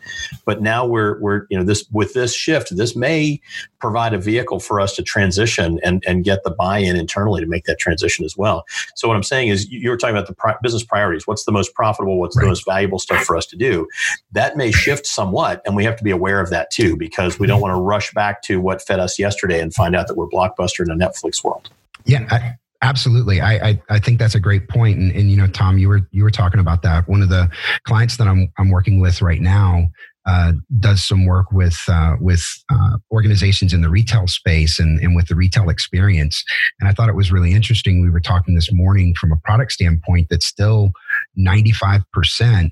But 0.45 0.61
now 0.61 0.85
we're 0.85 1.19
we're 1.21 1.47
you 1.49 1.57
know 1.57 1.63
this 1.63 1.85
with 1.91 2.13
this 2.13 2.35
shift, 2.35 2.75
this 2.75 2.97
may 2.97 3.39
provide 3.79 4.13
a 4.13 4.17
vehicle 4.17 4.59
for 4.59 4.81
us 4.81 4.93
to 4.97 5.03
transition 5.03 5.79
and 5.83 6.03
and 6.05 6.25
get 6.25 6.43
the 6.43 6.51
buy-in 6.51 6.97
internally 6.97 7.39
to 7.39 7.47
make 7.47 7.63
that 7.63 7.79
transition 7.79 8.25
as 8.25 8.35
well. 8.35 8.65
So 8.95 9.07
what 9.07 9.15
I'm 9.15 9.23
saying 9.23 9.47
is 9.47 9.69
you 9.71 9.89
were 9.89 9.97
talking 9.97 10.15
about 10.15 10.27
the 10.27 10.35
pri- 10.35 10.57
business 10.61 10.83
priorities. 10.83 11.25
What's 11.25 11.45
the 11.45 11.53
most 11.53 11.73
profitable? 11.73 12.19
What's 12.19 12.35
right. 12.35 12.43
the 12.43 12.49
most 12.49 12.65
valuable 12.65 12.99
stuff 12.99 13.23
for 13.23 13.37
us 13.37 13.45
to 13.47 13.55
do? 13.55 13.87
That 14.33 14.57
may 14.57 14.71
shift 14.71 15.07
somewhat, 15.07 15.61
and 15.65 15.77
we 15.77 15.85
have 15.85 15.95
to 15.95 16.03
be 16.03 16.11
aware 16.11 16.41
of 16.41 16.49
that 16.49 16.71
too 16.71 16.97
because 16.97 17.39
we 17.39 17.47
don't 17.47 17.61
want 17.61 17.73
to 17.73 17.79
rush 17.79 18.13
back 18.13 18.41
to 18.43 18.59
what 18.59 18.81
fed 18.81 18.99
us 18.99 19.17
yesterday 19.17 19.61
and 19.61 19.73
find 19.73 19.95
out 19.95 20.07
that 20.07 20.17
we're 20.17 20.27
blockbuster 20.27 20.72
in 20.81 20.89
a 20.89 20.95
Netflix 20.95 21.43
world. 21.43 21.69
Yeah, 22.05 22.27
I, 22.31 22.55
Absolutely. 22.81 23.39
I, 23.39 23.69
I, 23.69 23.81
I, 23.89 23.99
think 23.99 24.19
that's 24.19 24.36
a 24.36 24.41
great 24.41 24.67
point. 24.67 24.99
And, 24.99 25.09
and, 25.13 25.31
you 25.31 25.38
know, 25.38 25.47
Tom, 25.47 25.77
you 25.77 25.88
were, 25.88 26.01
you 26.12 26.21
were 26.21 26.29
talking 26.29 26.59
about 26.59 26.81
that. 26.81 27.07
One 27.07 27.21
of 27.21 27.29
the 27.29 27.49
clients 27.86 28.17
that 28.17 28.27
I'm, 28.27 28.51
I'm 28.57 28.71
working 28.71 28.99
with 28.99 29.21
right 29.21 29.39
now 29.39 29.88
uh, 30.25 30.53
does 30.79 31.05
some 31.05 31.25
work 31.25 31.51
with 31.51 31.77
uh, 31.88 32.15
with 32.19 32.43
uh, 32.71 32.97
organizations 33.12 33.73
in 33.73 33.81
the 33.81 33.89
retail 33.89 34.27
space 34.27 34.79
and, 34.79 34.99
and 34.99 35.15
with 35.15 35.27
the 35.27 35.36
retail 35.36 35.69
experience. 35.69 36.43
And 36.79 36.88
I 36.88 36.93
thought 36.93 37.09
it 37.09 37.15
was 37.15 37.31
really 37.31 37.53
interesting. 37.53 38.01
We 38.01 38.09
were 38.09 38.21
talking 38.21 38.55
this 38.55 38.71
morning 38.71 39.15
from 39.19 39.31
a 39.31 39.38
product 39.38 39.73
standpoint 39.73 40.29
that 40.29 40.43
still 40.43 40.91
95% 41.38 42.71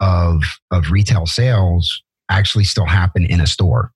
of 0.00 0.42
of 0.70 0.90
retail 0.90 1.26
sales 1.26 2.02
actually 2.28 2.64
still 2.64 2.86
happen 2.86 3.24
in 3.24 3.40
a 3.40 3.46
store, 3.46 3.92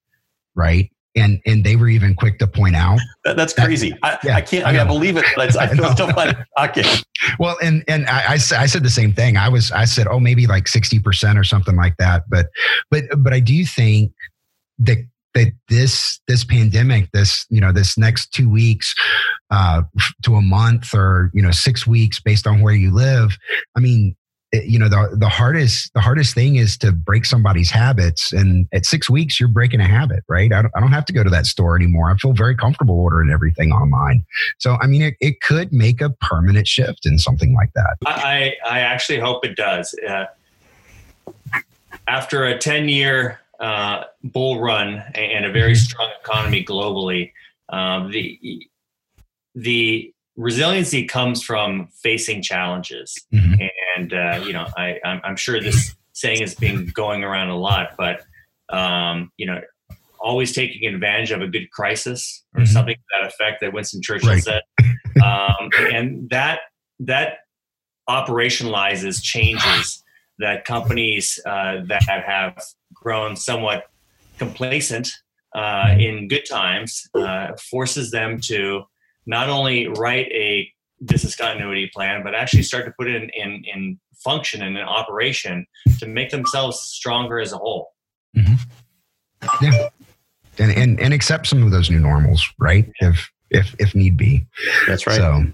right? 0.55 0.91
And 1.19 1.41
and 1.47 1.65
they 1.65 1.77
were 1.77 1.89
even 1.89 2.15
quick 2.15 2.39
to 2.39 2.47
point 2.47 2.77
out 2.77 2.99
that, 3.25 3.37
that's 3.37 3.53
crazy. 3.53 3.93
I, 4.03 4.19
yeah, 4.25 4.37
I 4.37 4.41
can't. 4.41 4.67
I, 4.67 4.71
I 4.71 4.73
can't 4.75 4.89
believe 4.89 5.17
it. 5.17 5.25
But 5.37 5.57
I, 5.61 5.65
I 5.65 5.69
feel 5.69 5.93
still 5.93 6.13
find 6.13 6.37
it. 6.59 7.05
Well, 7.39 7.57
and 7.63 7.85
and 7.89 8.07
I, 8.07 8.21
I, 8.21 8.33
I 8.35 8.67
said 8.67 8.83
the 8.83 8.91
same 8.91 9.13
thing. 9.13 9.37
I 9.37 9.49
was 9.49 9.71
I 9.73 9.85
said, 9.85 10.07
oh, 10.07 10.21
maybe 10.21 10.47
like 10.47 10.69
sixty 10.69 10.99
percent 10.99 11.39
or 11.39 11.45
something 11.45 11.77
like 11.77 11.97
that. 11.99 12.25
But 12.29 12.49
but 12.91 13.05
but 13.19 13.33
I 13.33 13.41
do 13.41 13.65
think 13.65 14.13
that 14.79 14.99
that 15.35 15.53
this 15.69 16.21
this 16.27 16.45
pandemic, 16.45 17.11
this 17.13 17.47
you 17.51 17.61
know 17.61 17.73
this 17.73 17.99
next 17.99 18.33
two 18.33 18.49
weeks 18.51 18.95
uh, 19.51 19.83
to 20.23 20.37
a 20.37 20.43
month 20.43 20.95
or 20.95 21.31
you 21.35 21.43
know 21.43 21.51
six 21.51 21.87
weeks 21.87 22.21
based 22.21 22.47
on 22.47 22.61
where 22.61 22.75
you 22.75 22.93
live. 22.93 23.37
I 23.77 23.81
mean, 23.81 24.17
you 24.53 24.79
know 24.79 24.89
the 24.89 25.17
the 25.17 25.29
hardest 25.29 25.93
the 25.95 26.01
hardest 26.01 26.35
thing 26.35 26.57
is 26.57 26.79
to 26.79 26.93
break 26.93 27.25
somebody's 27.25 27.71
habits. 27.71 28.33
And 28.33 28.67
at 28.73 28.87
six 28.87 29.11
weeks 29.11 29.39
you're 29.39 29.49
breaking 29.49 29.81
a 29.81 29.89
habit 29.89 30.25
right? 30.29 30.53
I 30.53 30.63
don't, 30.63 30.73
I 30.75 30.81
don't 30.81 30.93
have 30.93 31.05
to 31.07 31.13
go 31.13 31.23
to 31.23 31.31
that 31.31 31.47
store 31.47 31.77
anymore. 31.77 32.11
I 32.11 32.17
feel 32.17 32.33
very 32.33 32.57
comfortable 32.57 32.99
ordering 32.99 33.31
everything 33.31 33.73
online. 33.73 34.25
So 34.59 34.77
i 34.81 34.87
mean 34.87 35.03
it, 35.03 35.15
it 35.21 35.41
could 35.41 35.73
make 35.73 36.01
a 36.01 36.11
permanent 36.21 36.67
shift 36.67 37.07
in 37.07 37.19
something 37.19 37.55
like 37.55 37.73
that. 37.75 37.97
I 38.07 38.55
i 38.67 38.81
actually 38.81 39.21
hope 39.21 39.45
it 39.45 39.57
does. 39.57 39.95
Uh, 40.07 40.27
after 42.07 42.47
a 42.47 42.59
10 42.59 42.89
year 42.89 43.41
uh, 43.61 44.05
bull 44.23 44.61
run 44.61 45.03
and 45.15 45.45
a 45.45 45.53
very 45.53 45.73
mm-hmm. 45.73 45.79
strong 45.79 46.11
economy 46.23 46.65
globally 46.65 47.33
um, 47.71 48.11
the 48.11 48.39
the 49.55 50.13
resiliency 50.39 51.05
comes 51.05 51.43
from 51.43 51.89
facing 52.01 52.41
challenges 52.41 53.15
mm-hmm. 53.35 53.61
and 53.97 54.15
uh, 54.15 54.41
you 54.47 54.53
know 54.53 54.67
I, 54.77 54.99
I'm, 55.05 55.37
sure 55.37 55.61
this 55.61 55.97
saying 56.13 56.41
has 56.41 56.55
been 56.55 56.87
going 56.87 57.25
around 57.25 57.49
a 57.49 57.59
lot 57.59 57.91
but 57.99 58.23
um, 58.71 59.33
you 59.37 59.47
know 59.47 59.61
always 60.21 60.55
taking 60.55 60.93
advantage 60.95 61.33
of 61.33 61.43
a 61.43 61.49
good 61.49 61.71
crisis 61.73 62.45
or 62.55 62.63
mm-hmm. 62.63 62.73
something 62.73 62.95
to 62.95 63.03
that 63.21 63.27
effect 63.27 63.61
that 63.61 63.73
winston 63.73 64.01
churchill 64.01 64.31
right. 64.31 64.43
said 64.43 64.63
um, 65.25 65.71
and 65.93 66.31
that 66.31 66.61
that 67.01 67.39
operationalizes 68.09 69.21
changes 69.21 70.05
that 70.39 70.65
companies 70.65 71.41
uh, 71.47 71.79
that 71.87 72.03
have 72.05 72.63
grown 72.95 73.35
somewhat 73.35 73.85
complacent 74.39 75.11
uh, 75.57 75.87
mm-hmm. 75.87 76.01
in 76.01 76.29
good 76.29 76.45
times 76.49 77.09
uh, 77.17 77.49
forces 77.71 78.13
them 78.13 78.41
to 78.41 78.85
not 79.29 79.49
only 79.51 79.87
write 79.87 80.27
a 80.33 80.69
business 81.05 81.37
continuity 81.37 81.89
plan, 81.95 82.25
but 82.25 82.35
actually 82.35 82.63
start 82.63 82.87
to 82.87 82.93
put 82.99 83.07
it 83.07 83.23
in, 83.23 83.31
in, 83.31 83.63
in 83.73 84.01
function 84.17 84.63
and 84.63 84.77
in 84.77 84.83
operation 84.83 85.67
to 86.01 86.07
make 86.07 86.31
themselves 86.31 86.81
stronger 86.81 87.39
as 87.39 87.53
a 87.53 87.59
whole. 87.59 87.93
Mm-hmm. 88.37 89.65
Yeah. 89.65 89.89
And, 90.59 90.73
and, 90.73 91.01
and 91.01 91.15
accept 91.15 91.47
some 91.47 91.63
of 91.63 91.71
those 91.71 91.91
new 91.91 92.01
normals, 92.01 92.45
right? 92.59 92.91
Yeah. 93.01 93.11
If, 93.11 93.31
if, 93.51 93.77
if 93.79 93.95
need 93.95 94.17
be. 94.17 94.45
That's 94.89 95.07
right. 95.07 95.17
So, 95.17 95.45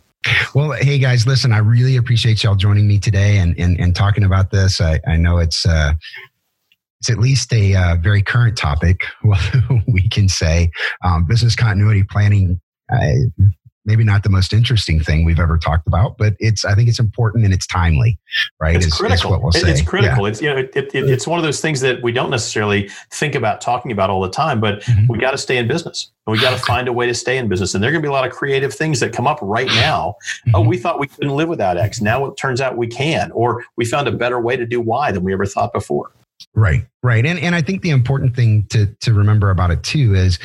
well, 0.54 0.72
hey 0.72 0.98
guys, 0.98 1.26
listen, 1.26 1.52
I 1.52 1.58
really 1.58 1.96
appreciate 1.96 2.42
y'all 2.42 2.54
joining 2.54 2.88
me 2.88 2.98
today 2.98 3.38
and, 3.38 3.58
and, 3.58 3.78
and 3.78 3.94
talking 3.94 4.24
about 4.24 4.50
this. 4.50 4.80
I, 4.80 5.00
I 5.06 5.16
know 5.16 5.38
it's, 5.38 5.66
uh, 5.66 5.92
it's 7.00 7.10
at 7.10 7.18
least 7.18 7.52
a 7.52 7.74
uh, 7.74 7.96
very 7.96 8.22
current 8.22 8.56
topic. 8.56 9.02
we 9.86 10.08
can 10.08 10.28
say 10.28 10.70
um, 11.04 11.26
business 11.26 11.54
continuity 11.54 12.04
planning. 12.04 12.60
I, 12.90 13.14
maybe 13.84 14.04
not 14.04 14.22
the 14.22 14.30
most 14.30 14.52
interesting 14.52 15.00
thing 15.00 15.24
we've 15.24 15.40
ever 15.40 15.58
talked 15.58 15.86
about, 15.86 16.16
but 16.16 16.34
it's 16.38 16.64
I 16.64 16.74
think 16.74 16.88
it's 16.88 16.98
important 16.98 17.44
and 17.44 17.52
it's 17.52 17.66
timely, 17.66 18.18
right? 18.60 18.76
It's 18.76 18.86
is, 18.86 18.94
critical. 18.94 19.34
Is 19.34 19.62
we'll 19.62 19.70
it's 19.70 19.82
critical. 19.82 20.24
Yeah. 20.24 20.30
It's 20.30 20.42
you 20.42 20.50
know 20.50 20.56
it, 20.56 20.74
it, 20.74 20.94
it's 20.94 21.26
one 21.26 21.38
of 21.38 21.44
those 21.44 21.60
things 21.60 21.80
that 21.80 22.02
we 22.02 22.12
don't 22.12 22.30
necessarily 22.30 22.88
think 23.10 23.34
about 23.34 23.60
talking 23.60 23.92
about 23.92 24.10
all 24.10 24.20
the 24.20 24.30
time, 24.30 24.60
but 24.60 24.80
mm-hmm. 24.80 25.12
we 25.12 25.18
got 25.18 25.32
to 25.32 25.38
stay 25.38 25.58
in 25.58 25.68
business 25.68 26.10
and 26.26 26.32
we 26.32 26.40
got 26.40 26.56
to 26.56 26.64
find 26.64 26.88
a 26.88 26.92
way 26.92 27.06
to 27.06 27.14
stay 27.14 27.36
in 27.36 27.48
business. 27.48 27.74
And 27.74 27.82
there 27.82 27.90
are 27.90 27.92
going 27.92 28.02
to 28.02 28.06
be 28.06 28.10
a 28.10 28.14
lot 28.14 28.26
of 28.26 28.32
creative 28.32 28.72
things 28.72 29.00
that 29.00 29.12
come 29.12 29.26
up 29.26 29.38
right 29.42 29.68
now. 29.68 30.14
Oh, 30.16 30.48
mm-hmm. 30.48 30.54
Oh, 30.54 30.60
we 30.62 30.78
thought 30.78 30.98
we 30.98 31.08
couldn't 31.08 31.36
live 31.36 31.48
without 31.48 31.76
X. 31.76 32.00
Now 32.00 32.24
it 32.26 32.36
turns 32.36 32.60
out 32.60 32.76
we 32.76 32.86
can, 32.86 33.30
or 33.32 33.64
we 33.76 33.84
found 33.84 34.08
a 34.08 34.12
better 34.12 34.40
way 34.40 34.56
to 34.56 34.66
do 34.66 34.80
Y 34.80 35.12
than 35.12 35.22
we 35.24 35.32
ever 35.32 35.46
thought 35.46 35.72
before. 35.72 36.10
Right, 36.54 36.84
right, 37.02 37.24
and 37.24 37.38
and 37.38 37.54
I 37.54 37.62
think 37.62 37.82
the 37.82 37.90
important 37.90 38.34
thing 38.34 38.64
to 38.70 38.86
to 38.86 39.14
remember 39.14 39.50
about 39.50 39.70
it 39.70 39.82
too 39.82 40.14
is 40.14 40.38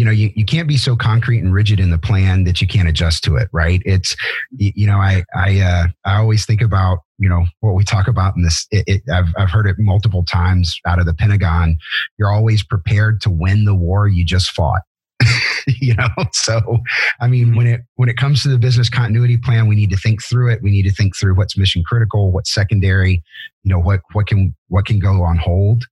you 0.00 0.06
know 0.06 0.10
you, 0.10 0.30
you 0.34 0.46
can't 0.46 0.66
be 0.66 0.78
so 0.78 0.96
concrete 0.96 1.40
and 1.40 1.52
rigid 1.52 1.78
in 1.78 1.90
the 1.90 1.98
plan 1.98 2.44
that 2.44 2.62
you 2.62 2.66
can't 2.66 2.88
adjust 2.88 3.22
to 3.24 3.36
it 3.36 3.50
right? 3.52 3.82
It's 3.84 4.16
you 4.56 4.86
know 4.86 4.96
i 4.96 5.22
i 5.36 5.60
uh, 5.60 5.86
i 6.06 6.16
always 6.16 6.46
think 6.46 6.62
about 6.62 7.00
you 7.18 7.28
know 7.28 7.44
what 7.60 7.74
we 7.74 7.84
talk 7.84 8.08
about 8.08 8.34
in 8.34 8.42
this 8.42 8.66
it, 8.70 8.84
it, 8.86 9.02
I've, 9.12 9.28
I've 9.36 9.50
heard 9.50 9.66
it 9.66 9.76
multiple 9.78 10.24
times 10.24 10.80
out 10.86 10.98
of 10.98 11.04
the 11.04 11.12
pentagon. 11.12 11.76
You're 12.18 12.32
always 12.32 12.64
prepared 12.64 13.20
to 13.20 13.30
win 13.30 13.66
the 13.66 13.74
war 13.74 14.08
you 14.08 14.24
just 14.24 14.52
fought 14.52 14.80
you 15.66 15.94
know? 15.94 16.08
So 16.32 16.78
i 17.20 17.26
mean 17.26 17.48
mm-hmm. 17.48 17.56
when 17.56 17.66
it 17.66 17.80
when 17.96 18.08
it 18.08 18.16
comes 18.16 18.42
to 18.42 18.48
the 18.48 18.58
business 18.58 18.88
continuity 18.88 19.36
plan 19.36 19.68
we 19.68 19.76
need 19.76 19.90
to 19.90 19.96
think 19.96 20.22
through 20.22 20.52
it. 20.52 20.62
We 20.62 20.70
need 20.70 20.84
to 20.84 20.92
think 20.92 21.16
through 21.16 21.34
what's 21.34 21.56
mission 21.56 21.82
critical 21.84 22.32
what's 22.32 22.52
secondary 22.52 23.22
you 23.62 23.72
know 23.72 23.78
what 23.78 24.00
what 24.12 24.26
can 24.26 24.54
what 24.68 24.86
can 24.86 24.98
go 24.98 25.22
on 25.22 25.36
hold. 25.36 25.84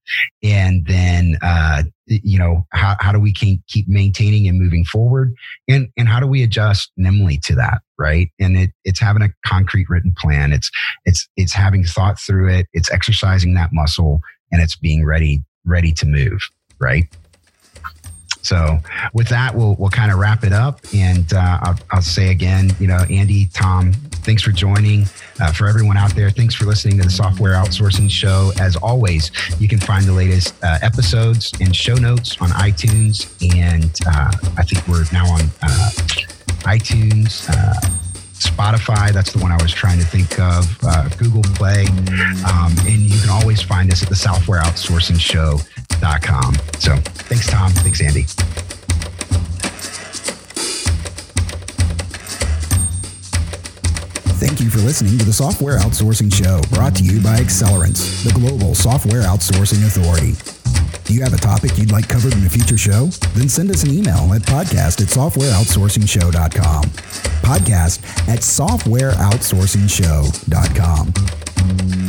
And 0.43 0.85
then 0.87 1.37
uh 1.41 1.83
you 2.07 2.39
know 2.39 2.65
how, 2.71 2.95
how 2.99 3.11
do 3.11 3.19
we 3.19 3.31
keep 3.31 3.61
maintaining 3.87 4.47
and 4.47 4.59
moving 4.59 4.85
forward? 4.85 5.33
And 5.67 5.89
and 5.97 6.07
how 6.07 6.19
do 6.19 6.27
we 6.27 6.43
adjust 6.43 6.91
nimbly 6.97 7.39
to 7.45 7.55
that 7.55 7.81
right? 7.97 8.29
And 8.39 8.57
it 8.57 8.71
it's 8.85 8.99
having 8.99 9.21
a 9.21 9.29
concrete 9.45 9.89
written 9.89 10.13
plan. 10.17 10.51
It's 10.53 10.71
it's 11.05 11.27
it's 11.35 11.53
having 11.53 11.83
thought 11.83 12.19
through 12.19 12.49
it. 12.49 12.67
It's 12.73 12.91
exercising 12.91 13.53
that 13.55 13.69
muscle 13.71 14.21
and 14.51 14.61
it's 14.61 14.75
being 14.75 15.05
ready 15.05 15.43
ready 15.65 15.91
to 15.93 16.05
move 16.05 16.39
right 16.79 17.05
so 18.41 18.77
with 19.13 19.27
that, 19.29 19.55
we'll 19.55 19.75
we'll 19.75 19.89
kind 19.89 20.11
of 20.11 20.17
wrap 20.17 20.43
it 20.43 20.53
up, 20.53 20.79
and 20.93 21.31
uh, 21.33 21.59
I'll, 21.61 21.79
I'll 21.91 22.01
say 22.01 22.31
again, 22.31 22.71
you 22.79 22.87
know, 22.87 23.05
Andy, 23.09 23.49
Tom, 23.53 23.93
thanks 24.23 24.43
for 24.43 24.51
joining. 24.51 25.05
Uh, 25.39 25.51
for 25.51 25.67
everyone 25.67 25.97
out 25.97 26.15
there, 26.15 26.29
thanks 26.29 26.55
for 26.55 26.65
listening 26.65 26.97
to 26.97 27.03
the 27.03 27.09
Software 27.09 27.53
Outsourcing 27.53 28.09
Show. 28.09 28.51
As 28.59 28.75
always, 28.77 29.31
you 29.59 29.67
can 29.67 29.79
find 29.79 30.05
the 30.05 30.13
latest 30.13 30.55
uh, 30.63 30.77
episodes 30.81 31.51
and 31.59 31.75
show 31.75 31.95
notes 31.95 32.37
on 32.41 32.49
iTunes, 32.49 33.35
and 33.57 33.91
uh, 34.07 34.31
I 34.57 34.63
think 34.63 34.87
we're 34.87 35.05
now 35.11 35.25
on 35.31 35.41
uh, 35.61 35.89
iTunes. 36.63 37.49
Uh, 37.49 37.73
Spotify, 38.39 39.11
that's 39.11 39.33
the 39.33 39.39
one 39.39 39.51
I 39.51 39.61
was 39.61 39.73
trying 39.73 39.99
to 39.99 40.05
think 40.05 40.39
of, 40.39 40.77
uh, 40.83 41.09
Google 41.17 41.43
Play. 41.55 41.85
Um, 42.47 42.73
and 42.87 43.01
you 43.01 43.19
can 43.19 43.29
always 43.29 43.61
find 43.61 43.91
us 43.91 44.01
at 44.01 44.07
the 44.07 44.15
Software 44.15 44.61
Outsourcing 44.61 45.19
So 46.79 46.95
thanks, 47.27 47.47
Tom. 47.47 47.71
Thanks, 47.71 48.01
Andy. 48.01 48.25
Thank 54.39 54.61
you 54.61 54.69
for 54.69 54.79
listening 54.79 55.17
to 55.17 55.25
the 55.25 55.33
Software 55.33 55.77
Outsourcing 55.79 56.33
Show, 56.33 56.61
brought 56.73 56.95
to 56.95 57.03
you 57.03 57.21
by 57.21 57.37
Accelerance, 57.37 58.23
the 58.23 58.31
global 58.31 58.73
software 58.73 59.23
outsourcing 59.23 59.85
authority. 59.85 60.58
Do 61.09 61.15
you 61.15 61.23
have 61.23 61.33
a 61.33 61.37
topic 61.37 61.75
you'd 61.75 61.91
like 61.91 62.07
covered 62.07 62.33
in 62.33 62.45
a 62.45 62.49
future 62.49 62.77
show? 62.77 63.07
Then 63.33 63.49
send 63.49 63.71
us 63.71 63.81
an 63.81 63.89
email 63.89 64.31
at 64.31 64.43
podcast 64.43 65.01
at 65.01 65.07
softwareoutsourcingshow.com. 65.07 66.83
Podcast 67.41 68.03
at 68.29 68.41
softwareoutsourcingshow.com. 68.41 71.13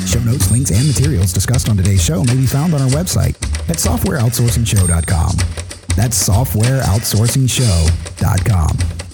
Show 0.06 0.20
notes, 0.20 0.50
links, 0.50 0.70
and 0.70 0.86
materials 0.86 1.32
discussed 1.32 1.70
on 1.70 1.78
today's 1.78 2.04
show 2.04 2.22
may 2.24 2.36
be 2.36 2.44
found 2.44 2.74
on 2.74 2.82
our 2.82 2.90
website 2.90 3.36
at 3.70 3.78
softwareoutsourcingshow.com. 3.78 5.36
That's 5.96 6.28
softwareoutsourcingshow.com. 6.28 9.09